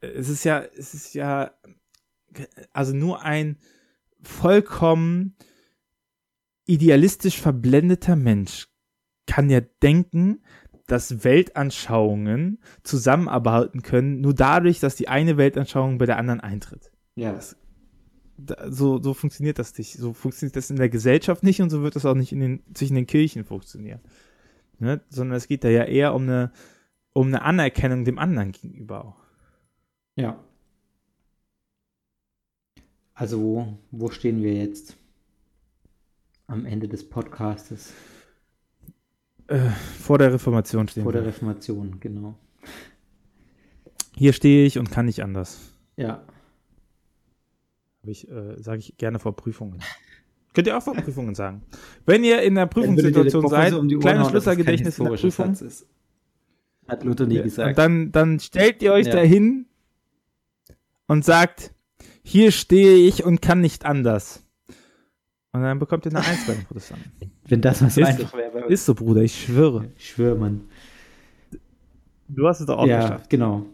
es 0.00 0.28
ist 0.28 0.44
ja, 0.44 0.62
es 0.76 0.94
ist 0.94 1.14
ja, 1.14 1.52
also 2.72 2.94
nur 2.94 3.22
ein 3.22 3.56
vollkommen 4.22 5.36
idealistisch 6.66 7.40
verblendeter 7.40 8.16
Mensch 8.16 8.68
kann 9.26 9.50
ja 9.50 9.60
denken, 9.82 10.42
dass 10.86 11.24
Weltanschauungen 11.24 12.58
zusammenarbeiten 12.82 13.82
können, 13.82 14.20
nur 14.20 14.34
dadurch, 14.34 14.80
dass 14.80 14.96
die 14.96 15.08
eine 15.08 15.36
Weltanschauung 15.36 15.98
bei 15.98 16.06
der 16.06 16.18
anderen 16.18 16.40
eintritt. 16.40 16.92
ja. 17.16 17.38
Da, 18.38 18.70
so, 18.70 19.00
so 19.00 19.14
funktioniert 19.14 19.58
das 19.58 19.76
nicht. 19.78 19.94
So 19.94 20.12
funktioniert 20.12 20.56
das 20.56 20.68
in 20.68 20.76
der 20.76 20.90
Gesellschaft 20.90 21.42
nicht 21.42 21.62
und 21.62 21.70
so 21.70 21.82
wird 21.82 21.96
das 21.96 22.04
auch 22.04 22.14
nicht 22.14 22.32
in 22.32 22.40
den, 22.40 22.62
zwischen 22.74 22.94
den 22.94 23.06
Kirchen 23.06 23.44
funktionieren. 23.44 24.00
Ne? 24.78 25.00
Sondern 25.08 25.38
es 25.38 25.48
geht 25.48 25.64
da 25.64 25.68
ja 25.68 25.84
eher 25.84 26.14
um 26.14 26.24
eine, 26.24 26.52
um 27.14 27.28
eine 27.28 27.40
Anerkennung 27.40 28.04
dem 28.04 28.18
anderen 28.18 28.52
gegenüber 28.52 29.06
auch. 29.06 29.16
Ja. 30.16 30.38
Also, 33.14 33.40
wo, 33.40 33.78
wo 33.90 34.10
stehen 34.10 34.42
wir 34.42 34.52
jetzt? 34.52 34.98
Am 36.46 36.66
Ende 36.66 36.88
des 36.88 37.08
Podcastes. 37.08 37.94
Äh, 39.48 39.58
vor 40.00 40.18
der 40.18 40.32
Reformation 40.32 40.88
stehen 40.88 41.04
Vor 41.04 41.12
der 41.12 41.22
wir. 41.22 41.28
Reformation, 41.28 41.98
genau. 42.00 42.36
Hier 44.16 44.32
stehe 44.32 44.66
ich 44.66 44.78
und 44.78 44.90
kann 44.90 45.06
nicht 45.06 45.22
anders. 45.22 45.72
Ja. 45.96 46.24
Ich, 48.02 48.28
äh, 48.30 48.60
sage 48.62 48.78
ich 48.78 48.96
gerne 48.96 49.18
vor 49.18 49.36
Prüfungen. 49.36 49.80
Könnt 50.54 50.66
ihr 50.68 50.76
auch 50.78 50.82
vor 50.82 50.94
Prüfungen 50.94 51.34
sagen. 51.34 51.62
Wenn 52.06 52.24
ihr 52.24 52.40
in 52.42 52.54
der 52.54 52.64
der 52.66 52.70
Prüfungssituation 52.72 53.46
seid, 53.48 53.74
um 53.74 53.88
kleines 54.00 54.28
Schlüsselgedächtnis 54.28 54.98
in 54.98 55.04
der 55.04 55.12
Prüfung, 55.12 55.52
ist. 55.52 55.86
Hat 56.88 57.04
Luther 57.04 57.26
nie 57.26 57.38
und 57.38 57.44
gesagt. 57.44 57.76
dann, 57.76 58.10
dann 58.10 58.40
stellt 58.40 58.80
ihr 58.82 58.92
euch 58.92 59.06
Ja. 59.06 59.12
dahin 59.12 59.66
und 61.08 61.24
sagt, 61.24 61.72
hier 62.22 62.52
stehe 62.52 63.06
ich 63.06 63.22
und 63.24 63.42
kann 63.42 63.60
nicht 63.60 63.84
anders. 63.84 64.45
Und 65.56 65.62
dann 65.62 65.78
bekommt 65.78 66.04
ihr 66.04 66.10
eine 66.14 66.20
Eins 66.22 66.46
bei 66.46 66.52
den 66.52 66.64
Protestanten. 66.66 67.10
Wenn 67.48 67.62
das 67.62 67.80
mal 67.80 67.88
so 67.88 68.02
Ist 68.02 68.06
einfach 68.08 68.34
wäre. 68.36 68.66
Ist 68.66 68.84
so, 68.84 68.94
Bruder, 68.94 69.22
ich 69.22 69.44
schwöre. 69.44 69.86
Ich 69.96 70.10
schwöre, 70.10 70.36
Mann. 70.36 70.68
Du 72.28 72.46
hast 72.46 72.60
es 72.60 72.66
doch 72.66 72.76
auch 72.76 72.86
ja, 72.86 73.00
geschafft. 73.00 73.30
genau. 73.30 73.64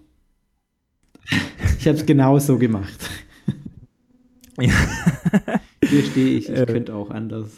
Ich 1.81 1.88
habe 1.88 1.99
es 1.99 2.07
genau 2.07 2.38
so 2.38 2.57
gemacht. 2.57 3.11
Ja. 4.61 4.68
Hier 5.83 6.05
stehe 6.05 6.37
ich, 6.38 6.49
ich 6.51 6.57
Äh. 6.57 6.66
könnte 6.66 6.95
auch 6.95 7.11
anders. 7.11 7.49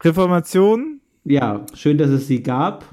Reformation, 0.00 1.00
Ja, 1.24 1.64
schön, 1.72 1.98
dass 1.98 2.10
es 2.10 2.26
sie 2.26 2.42
gab. 2.42 2.84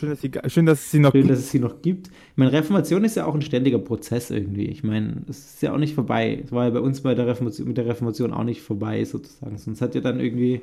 Schön, 0.00 0.10
dass, 0.10 0.20
sie, 0.20 0.30
schön, 0.48 0.66
dass 0.66 0.80
es 0.80 0.90
sie 0.90 0.98
noch 0.98 1.12
Schön, 1.12 1.22
gibt. 1.22 1.32
dass 1.32 1.38
es 1.38 1.50
sie 1.50 1.58
noch 1.60 1.82
gibt. 1.82 2.08
Ich 2.08 2.36
meine, 2.36 2.52
Reformation 2.52 3.04
ist 3.04 3.16
ja 3.16 3.26
auch 3.26 3.34
ein 3.34 3.42
ständiger 3.42 3.78
Prozess 3.78 4.30
irgendwie. 4.30 4.66
Ich 4.66 4.82
meine, 4.82 5.22
es 5.28 5.54
ist 5.54 5.62
ja 5.62 5.72
auch 5.72 5.78
nicht 5.78 5.94
vorbei. 5.94 6.42
Es 6.44 6.52
war 6.52 6.64
ja 6.64 6.70
bei 6.70 6.80
uns 6.80 7.02
bei 7.02 7.14
der 7.14 7.26
Reformation, 7.26 7.68
mit 7.68 7.76
der 7.76 7.86
Reformation 7.86 8.32
auch 8.32 8.44
nicht 8.44 8.62
vorbei, 8.62 9.04
sozusagen. 9.04 9.58
Sonst 9.58 9.80
hat 9.82 9.94
ja 9.94 10.00
dann 10.00 10.18
irgendwie 10.18 10.62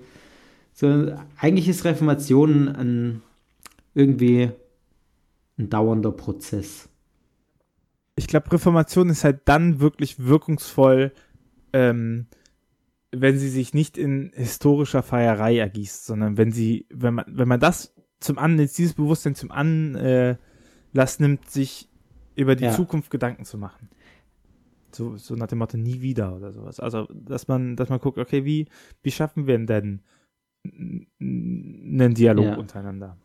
so, 0.73 1.11
eigentlich 1.37 1.67
ist 1.69 1.85
Reformation 1.85 2.67
ein, 2.67 3.21
irgendwie 3.93 4.49
ein 5.57 5.69
dauernder 5.69 6.11
Prozess. 6.11 6.89
Ich 8.15 8.27
glaube, 8.27 8.51
Reformation 8.51 9.09
ist 9.09 9.23
halt 9.23 9.41
dann 9.45 9.79
wirklich 9.79 10.19
wirkungsvoll, 10.19 11.11
ähm, 11.73 12.27
wenn 13.11 13.39
sie 13.39 13.49
sich 13.49 13.73
nicht 13.73 13.97
in 13.97 14.31
historischer 14.33 15.03
Feierei 15.03 15.57
ergießt, 15.59 16.05
sondern 16.05 16.37
wenn 16.37 16.51
sie, 16.51 16.85
wenn 16.89 17.13
man, 17.13 17.25
wenn 17.27 17.47
man 17.47 17.59
das 17.59 17.93
zum 18.19 18.37
An, 18.37 18.57
dieses 18.57 18.93
Bewusstsein 18.93 19.35
zum 19.35 19.51
Anlass 19.51 21.19
nimmt, 21.19 21.49
sich 21.49 21.87
über 22.35 22.55
die 22.55 22.65
Ja. 22.65 22.71
Zukunft 22.71 23.09
Gedanken 23.11 23.45
zu 23.45 23.57
machen. 23.57 23.89
So, 24.91 25.17
so 25.17 25.35
nach 25.35 25.47
dem 25.47 25.59
Motto 25.59 25.77
nie 25.77 26.01
wieder 26.01 26.35
oder 26.35 26.51
sowas. 26.51 26.79
Also, 26.79 27.07
dass 27.13 27.47
man, 27.47 27.75
dass 27.75 27.89
man 27.89 27.99
guckt, 27.99 28.17
okay, 28.17 28.45
wie, 28.45 28.67
wie 29.03 29.11
schaffen 29.11 29.45
wir 29.47 29.57
denn 29.59 30.01
einen 31.19 32.13
Dialog 32.15 32.45
Ja. 32.45 32.55
untereinander? 32.57 33.17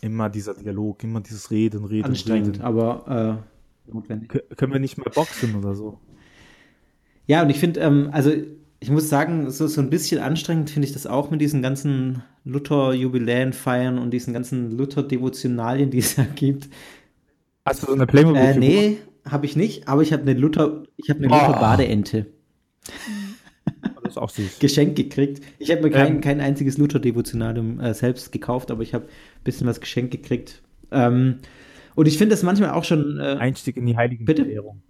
Immer 0.00 0.30
dieser 0.30 0.54
Dialog, 0.54 1.02
immer 1.02 1.20
dieses 1.20 1.50
Reden, 1.50 1.84
Reden, 1.84 2.06
Anstrengend, 2.06 2.54
Reden. 2.56 2.62
aber 2.62 3.42
äh, 3.88 3.92
notwendig. 3.92 4.30
Kö- 4.30 4.54
Können 4.54 4.72
wir 4.72 4.80
nicht 4.80 4.96
mal 4.96 5.10
boxen 5.12 5.56
oder 5.56 5.74
so? 5.74 5.98
Ja, 7.26 7.42
und 7.42 7.50
ich 7.50 7.58
finde, 7.58 7.80
ähm, 7.80 8.08
also 8.12 8.30
ich 8.80 8.90
muss 8.90 9.08
sagen, 9.08 9.50
so, 9.50 9.66
so 9.66 9.80
ein 9.80 9.90
bisschen 9.90 10.20
anstrengend 10.20 10.70
finde 10.70 10.86
ich 10.86 10.92
das 10.92 11.06
auch 11.06 11.30
mit 11.30 11.40
diesen 11.40 11.62
ganzen 11.62 12.22
Luther-Jubiläen 12.44 13.52
feiern 13.52 13.98
und 13.98 14.12
diesen 14.12 14.32
ganzen 14.32 14.76
Luther-Devotionalien, 14.76 15.90
die 15.90 15.98
es 15.98 16.14
da 16.14 16.24
gibt. 16.24 16.68
Hast 17.64 17.82
du 17.82 17.88
so 17.88 17.92
eine 17.94 18.06
Playmobil? 18.06 18.40
Äh, 18.40 18.56
nee, 18.56 18.96
habe 19.24 19.46
ich 19.46 19.56
nicht, 19.56 19.88
aber 19.88 20.02
ich 20.02 20.12
habe 20.12 20.22
eine 20.22 20.34
Luther, 20.34 20.84
ich 20.96 21.10
habe 21.10 21.18
eine 21.24 21.28
Oh. 21.32 21.34
Luther-Badeente 21.36 22.26
Das 24.02 24.12
ist 24.12 24.18
auch 24.18 24.30
süß. 24.30 24.58
geschenkt 24.60 24.96
gekriegt. 24.96 25.42
Ich 25.58 25.70
habe 25.70 25.82
mir 25.82 25.90
kein, 25.90 26.16
Ähm. 26.16 26.20
kein 26.20 26.40
einziges 26.40 26.78
Luther-Devotionalium 26.78 27.80
äh, 27.80 27.92
selbst 27.94 28.32
gekauft, 28.32 28.70
aber 28.70 28.82
ich 28.82 28.94
habe 28.94 29.04
ein 29.06 29.44
bisschen 29.44 29.66
was 29.66 29.80
geschenkt 29.80 30.12
gekriegt. 30.12 30.62
Ähm, 30.90 31.38
und 31.94 32.06
ich 32.06 32.16
finde 32.16 32.34
das 32.34 32.42
manchmal 32.42 32.70
auch 32.70 32.84
schon. 32.84 33.18
Äh, 33.18 33.36
Einstieg 33.38 33.76
in 33.76 33.84
die 33.86 33.96
Heiligenverehrung. 33.96 34.82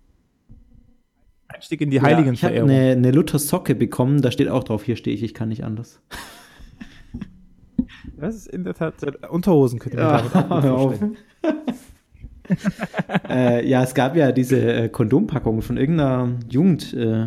Einstieg 1.48 1.80
in 1.80 1.90
die 1.90 1.96
ja, 1.96 2.18
ich 2.32 2.44
habe 2.44 2.60
eine, 2.60 2.92
eine 2.92 3.10
Luther-Socke 3.10 3.74
bekommen, 3.74 4.20
da 4.20 4.30
steht 4.30 4.48
auch 4.48 4.64
drauf, 4.64 4.84
hier 4.84 4.96
stehe 4.96 5.16
ich, 5.16 5.22
ich 5.22 5.34
kann 5.34 5.48
nicht 5.48 5.64
anders. 5.64 6.00
das 8.16 8.36
ist 8.36 8.48
in 8.48 8.64
der 8.64 8.74
Tat 8.74 9.00
sehr, 9.00 9.14
Unterhosen 9.32 9.78
könnt 9.78 9.94
ihr 9.94 10.00
mir 10.02 10.06
Ja, 10.06 10.22
damit 10.32 10.70
auch 10.70 10.94
äh, 13.28 13.66
ja, 13.66 13.82
es 13.82 13.94
gab 13.94 14.16
ja 14.16 14.32
diese 14.32 14.60
äh, 14.60 14.88
Kondompackung 14.88 15.62
von 15.62 15.76
irgendeiner 15.76 16.36
Jugend. 16.48 16.94
Äh, 16.94 17.26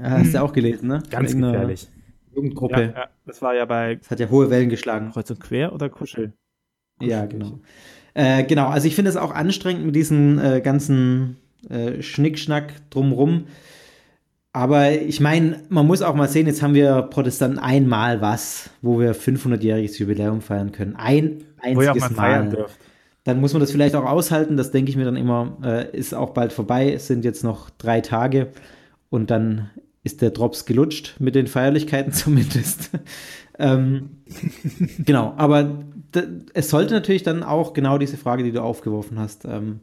hast 0.00 0.34
du 0.34 0.42
auch 0.42 0.52
gelesen, 0.52 0.88
ne? 0.88 1.02
Ganz 1.10 1.34
gefährlich. 1.34 1.88
Jugendgruppe. 2.34 2.80
Ja, 2.80 3.00
ja, 3.00 3.08
das 3.26 3.42
war 3.42 3.54
ja 3.54 3.64
bei 3.64 3.96
Das 3.96 4.10
hat 4.10 4.20
ja 4.20 4.28
hohe 4.30 4.50
Wellen 4.50 4.68
geschlagen. 4.68 5.10
Kreuz 5.10 5.30
und 5.30 5.40
Quer 5.40 5.72
oder 5.72 5.88
Kuschel. 5.88 6.34
Ja, 7.00 7.26
genau. 7.26 7.60
Äh, 8.14 8.44
genau, 8.44 8.68
also 8.68 8.86
ich 8.86 8.94
finde 8.94 9.10
es 9.10 9.16
auch 9.16 9.32
anstrengend 9.32 9.86
mit 9.86 9.94
diesen 9.96 10.38
äh, 10.38 10.60
ganzen 10.60 11.36
äh, 11.68 12.02
Schnickschnack 12.02 12.90
drumrum. 12.90 13.44
Aber 14.52 14.90
ich 14.90 15.20
meine, 15.20 15.62
man 15.68 15.86
muss 15.86 16.02
auch 16.02 16.14
mal 16.14 16.28
sehen, 16.28 16.46
jetzt 16.46 16.62
haben 16.62 16.74
wir 16.74 17.02
Protestanten 17.02 17.58
einmal 17.58 18.20
was, 18.20 18.70
wo 18.82 18.98
wir 18.98 19.14
500-jähriges 19.14 19.98
Jubiläum 19.98 20.40
feiern 20.40 20.72
können. 20.72 20.96
Ein 20.96 21.44
einziges 21.60 22.10
mal. 22.10 22.66
Dann 23.24 23.40
muss 23.40 23.52
man 23.52 23.60
das 23.60 23.70
vielleicht 23.70 23.94
auch 23.94 24.06
aushalten. 24.06 24.56
Das 24.56 24.70
denke 24.70 24.90
ich 24.90 24.96
mir 24.96 25.04
dann 25.04 25.16
immer, 25.16 25.58
äh, 25.62 25.96
ist 25.96 26.14
auch 26.14 26.30
bald 26.30 26.52
vorbei. 26.52 26.92
Es 26.92 27.06
sind 27.06 27.24
jetzt 27.24 27.44
noch 27.44 27.68
drei 27.70 28.00
Tage 28.00 28.48
und 29.10 29.30
dann 29.30 29.70
ist 30.02 30.22
der 30.22 30.30
Drops 30.30 30.64
gelutscht 30.64 31.16
mit 31.18 31.34
den 31.34 31.46
Feierlichkeiten 31.46 32.12
zumindest. 32.14 32.90
ähm, 33.58 34.22
genau, 35.04 35.34
aber 35.36 35.84
es 36.54 36.70
sollte 36.70 36.94
natürlich 36.94 37.22
dann 37.22 37.42
auch 37.42 37.74
genau 37.74 37.98
diese 37.98 38.16
Frage, 38.16 38.42
die 38.42 38.52
du 38.52 38.62
aufgeworfen 38.62 39.18
hast, 39.18 39.44
ähm, 39.44 39.80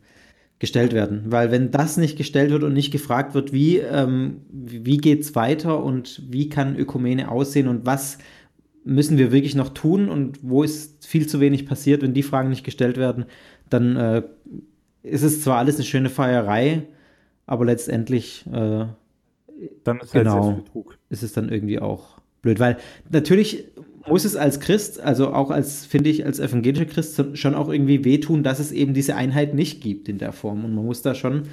gestellt 0.59 0.93
werden. 0.93 1.23
Weil 1.27 1.51
wenn 1.51 1.71
das 1.71 1.97
nicht 1.97 2.17
gestellt 2.17 2.51
wird 2.51 2.63
und 2.63 2.73
nicht 2.73 2.91
gefragt 2.91 3.33
wird, 3.33 3.51
wie, 3.51 3.77
ähm, 3.77 4.41
wie 4.51 4.97
geht 4.97 5.21
es 5.21 5.35
weiter 5.35 5.83
und 5.83 6.21
wie 6.29 6.49
kann 6.49 6.75
Ökumene 6.77 7.29
aussehen 7.29 7.67
und 7.67 7.85
was 7.85 8.17
müssen 8.85 9.17
wir 9.17 9.31
wirklich 9.31 9.55
noch 9.55 9.69
tun 9.69 10.09
und 10.09 10.39
wo 10.43 10.63
ist 10.63 11.05
viel 11.07 11.27
zu 11.27 11.39
wenig 11.39 11.65
passiert, 11.65 12.01
wenn 12.03 12.13
die 12.13 12.23
Fragen 12.23 12.49
nicht 12.49 12.63
gestellt 12.63 12.97
werden, 12.97 13.25
dann 13.69 13.95
äh, 13.95 14.21
ist 15.03 15.23
es 15.23 15.41
zwar 15.41 15.57
alles 15.57 15.75
eine 15.75 15.85
schöne 15.85 16.09
Feierei, 16.09 16.83
aber 17.47 17.65
letztendlich 17.65 18.45
äh, 18.47 18.85
Dann 19.83 19.99
ist 19.99 20.13
halt 20.13 20.23
Genau. 20.25 20.43
Selbstbetrug. 20.43 20.97
ist 21.09 21.23
es 21.23 21.33
dann 21.33 21.49
irgendwie 21.49 21.79
auch 21.79 22.19
blöd, 22.41 22.59
weil 22.59 22.77
natürlich 23.09 23.65
muss 24.07 24.25
es 24.25 24.35
als 24.35 24.59
Christ, 24.59 24.99
also 24.99 25.33
auch 25.33 25.51
als, 25.51 25.85
finde 25.85 26.09
ich, 26.09 26.25
als 26.25 26.39
evangelischer 26.39 26.85
Christ 26.85 27.23
schon 27.33 27.55
auch 27.55 27.69
irgendwie 27.69 28.05
wehtun, 28.05 28.43
dass 28.43 28.59
es 28.59 28.71
eben 28.71 28.93
diese 28.93 29.15
Einheit 29.15 29.53
nicht 29.53 29.81
gibt 29.81 30.07
in 30.09 30.17
der 30.17 30.31
Form 30.31 30.63
und 30.65 30.75
man 30.75 30.85
muss 30.85 31.01
da 31.01 31.15
schon 31.15 31.43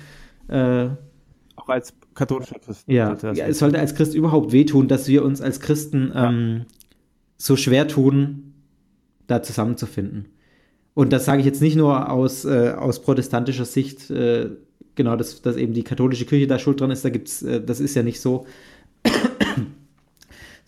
äh, 0.49 0.89
Auch 1.57 1.69
als 1.69 1.95
katholischer 2.15 2.59
Christ. 2.59 2.85
ja, 2.89 3.17
ja, 3.33 3.47
es 3.47 3.59
sollte 3.59 3.79
als 3.79 3.95
Christ 3.95 4.15
überhaupt 4.15 4.53
wehtun, 4.53 4.89
dass 4.89 5.09
wir 5.09 5.25
uns 5.25 5.41
als 5.41 5.61
Christen 5.61 6.13
ähm, 6.15 6.65
so 7.39 7.57
schwer 7.57 7.89
tun, 7.89 8.55
da 9.27 9.43
zusammenzufinden. 9.43 10.27
Und 10.95 11.13
das 11.13 11.25
sage 11.25 11.41
ich 11.41 11.47
jetzt 11.47 11.63
nicht 11.63 11.77
nur 11.77 12.11
aus, 12.11 12.45
äh, 12.45 12.75
aus 12.77 13.01
protestantischer 13.01 13.65
Sicht, 13.65 14.11
äh, 14.11 14.51
genau, 14.95 15.17
dass, 15.17 15.41
dass 15.41 15.57
eben 15.57 15.73
die 15.73 15.85
katholische 15.85 16.27
Kirche 16.27 16.47
da 16.47 16.59
schuld 16.59 16.81
dran 16.81 16.91
ist, 16.91 17.05
da 17.05 17.09
gibt's, 17.09 17.43
äh, 17.43 17.63
das 17.63 17.81
ist 17.81 17.95
ja 17.95 18.03
nicht 18.03 18.21
so, 18.21 18.47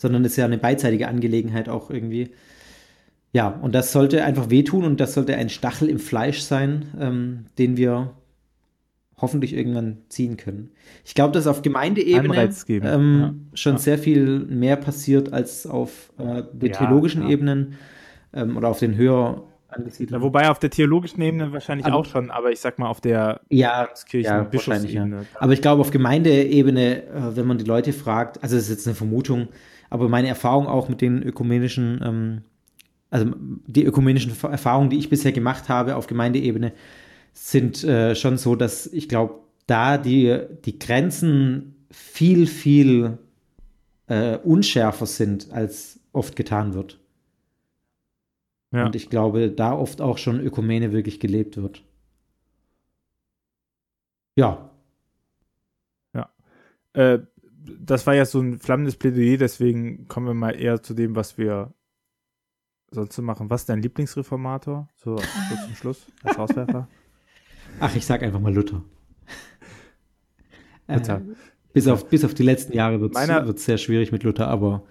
sondern 0.04 0.24
es 0.24 0.32
ist 0.32 0.36
ja 0.36 0.44
eine 0.44 0.58
beidseitige 0.58 1.08
Angelegenheit 1.08 1.68
auch 1.68 1.90
irgendwie. 1.90 2.30
Ja, 3.32 3.48
und 3.48 3.74
das 3.74 3.90
sollte 3.90 4.22
einfach 4.22 4.50
wehtun 4.50 4.84
und 4.84 5.00
das 5.00 5.14
sollte 5.14 5.34
ein 5.34 5.48
Stachel 5.48 5.88
im 5.88 5.98
Fleisch 5.98 6.40
sein, 6.40 6.84
ähm, 7.00 7.46
den 7.58 7.76
wir 7.76 8.10
hoffentlich 9.16 9.54
irgendwann 9.56 9.98
ziehen 10.08 10.36
können. 10.36 10.70
Ich 11.04 11.14
glaube, 11.14 11.32
dass 11.32 11.46
auf 11.46 11.62
Gemeindeebene 11.62 12.50
ähm, 12.68 13.20
ja. 13.20 13.34
schon 13.54 13.72
Ja. 13.74 13.78
sehr 13.78 13.98
viel 13.98 14.40
mehr 14.40 14.76
passiert 14.76 15.32
als 15.32 15.66
auf 15.66 16.12
äh, 16.18 16.42
den 16.52 16.70
Ja, 16.72 16.78
theologischen. 16.78 17.28
Ebenen 17.28 17.74
ähm, 18.34 18.56
oder 18.56 18.68
auf 18.68 18.78
den 18.80 18.96
höher 18.96 19.44
angesiedelten. 19.68 20.20
wobei 20.22 20.48
auf 20.50 20.58
der 20.60 20.70
theologischen 20.70 21.20
Ebene 21.22 21.52
wahrscheinlich 21.52 21.86
Aber- 21.86 21.96
auch 21.96 22.04
schon, 22.06 22.30
aber 22.30 22.52
ich 22.52 22.60
sag 22.60 22.78
mal 22.78 22.86
auf 22.88 23.00
der 23.00 23.40
ja, 23.48 23.88
Kirchen- 24.08 24.24
ja. 24.32 24.42
Bischofsebene. 24.44 25.26
Aber 25.40 25.52
ich 25.52 25.62
glaube, 25.62 25.80
auf 25.80 25.90
Gemeindeebene, 25.90 27.02
äh, 27.02 27.36
wenn 27.36 27.46
man 27.46 27.58
die 27.58 27.64
Leute 27.64 27.92
fragt, 27.92 28.42
also 28.42 28.54
das 28.56 28.64
ist 28.64 28.70
jetzt 28.70 28.86
eine 28.86 28.94
Vermutung, 28.94 29.48
aber 29.94 30.08
meine 30.08 30.26
Erfahrung 30.26 30.66
auch 30.66 30.88
mit 30.88 31.00
den 31.00 31.22
ökumenischen, 31.22 32.00
ähm, 32.04 32.42
also 33.10 33.30
die 33.38 33.84
ökumenischen 33.84 34.32
Erfahrungen, 34.42 34.90
die 34.90 34.98
ich 34.98 35.08
bisher 35.08 35.30
gemacht 35.30 35.68
habe 35.68 35.94
auf 35.94 36.08
Gemeindeebene, 36.08 36.72
sind 37.32 37.84
äh, 37.84 38.16
schon 38.16 38.36
so, 38.36 38.56
dass 38.56 38.88
ich 38.88 39.08
glaube, 39.08 39.34
da 39.68 39.96
die, 39.96 40.36
die 40.64 40.80
Grenzen 40.80 41.86
viel, 41.92 42.48
viel 42.48 43.18
äh, 44.08 44.36
unschärfer 44.38 45.06
sind, 45.06 45.52
als 45.52 46.00
oft 46.12 46.34
getan 46.34 46.74
wird. 46.74 46.98
Ja. 48.72 48.86
Und 48.86 48.96
ich 48.96 49.10
glaube, 49.10 49.48
da 49.48 49.78
oft 49.78 50.00
auch 50.00 50.18
schon 50.18 50.40
Ökumene 50.40 50.90
wirklich 50.90 51.20
gelebt 51.20 51.56
wird. 51.56 51.84
Ja, 54.34 54.72
Äh, 56.94 57.18
das 57.86 58.06
war 58.06 58.14
ja 58.14 58.24
so 58.24 58.40
ein 58.40 58.58
flammendes 58.58 58.96
Plädoyer, 58.96 59.36
deswegen 59.36 60.08
kommen 60.08 60.26
wir 60.26 60.34
mal 60.34 60.50
eher 60.50 60.82
zu 60.82 60.94
dem, 60.94 61.16
was 61.16 61.38
wir 61.38 61.72
sonst 62.90 63.14
so 63.14 63.22
machen. 63.22 63.50
Was 63.50 63.62
ist 63.62 63.68
dein 63.68 63.82
Lieblingsreformator? 63.82 64.88
So, 64.96 65.16
so 65.18 65.24
zum 65.64 65.74
Schluss, 65.74 66.06
als 66.22 66.38
Hauswerfer. 66.38 66.88
Ach, 67.80 67.94
ich 67.94 68.06
sag 68.06 68.22
einfach 68.22 68.40
mal 68.40 68.54
Luther. 68.54 68.82
Luther. 70.88 71.16
Äh, 71.16 71.34
bis, 71.72 71.88
auf, 71.88 72.08
bis 72.08 72.24
auf 72.24 72.34
die 72.34 72.44
letzten 72.44 72.72
Jahre 72.72 73.00
wird 73.00 73.16
es 73.16 73.64
sehr 73.64 73.78
schwierig 73.78 74.12
mit 74.12 74.22
Luther, 74.22 74.48
aber 74.48 74.84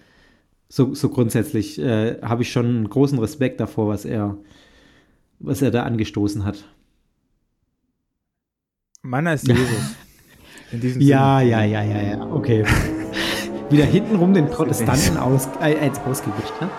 so, 0.67 0.93
so 0.93 1.09
grundsätzlich 1.09 1.79
äh, 1.79 2.19
habe 2.21 2.41
ich 2.41 2.51
schon 2.51 2.65
einen 2.65 2.89
großen 2.89 3.17
Respekt 3.19 3.59
davor, 3.59 3.87
was 3.87 4.05
er, 4.05 4.37
was 5.39 5.61
er 5.61 5.71
da 5.71 5.83
angestoßen 5.83 6.43
hat. 6.43 6.65
Meiner 9.01 9.33
ist 9.33 9.47
Jesus. 9.47 9.95
In 10.73 10.79
diesem 10.81 11.01
Ja, 11.01 11.37
Sinne. 11.39 11.51
ja, 11.51 11.63
ja, 11.63 11.83
ja, 11.83 12.01
ja, 12.01 12.27
okay. 12.33 12.65
Wieder 13.69 13.85
hintenrum 13.85 14.33
den 14.33 14.47
Protestanten 14.49 15.17
aus, 15.17 15.47
äh, 15.61 15.77
eins 15.77 15.99
ausgewischt. 15.99 16.53
Ne? 16.59 16.69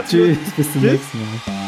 Tschüss, 0.08 0.38
bis 0.56 0.72
zum 0.72 0.82
nächsten 0.82 1.18
Mal. 1.18 1.59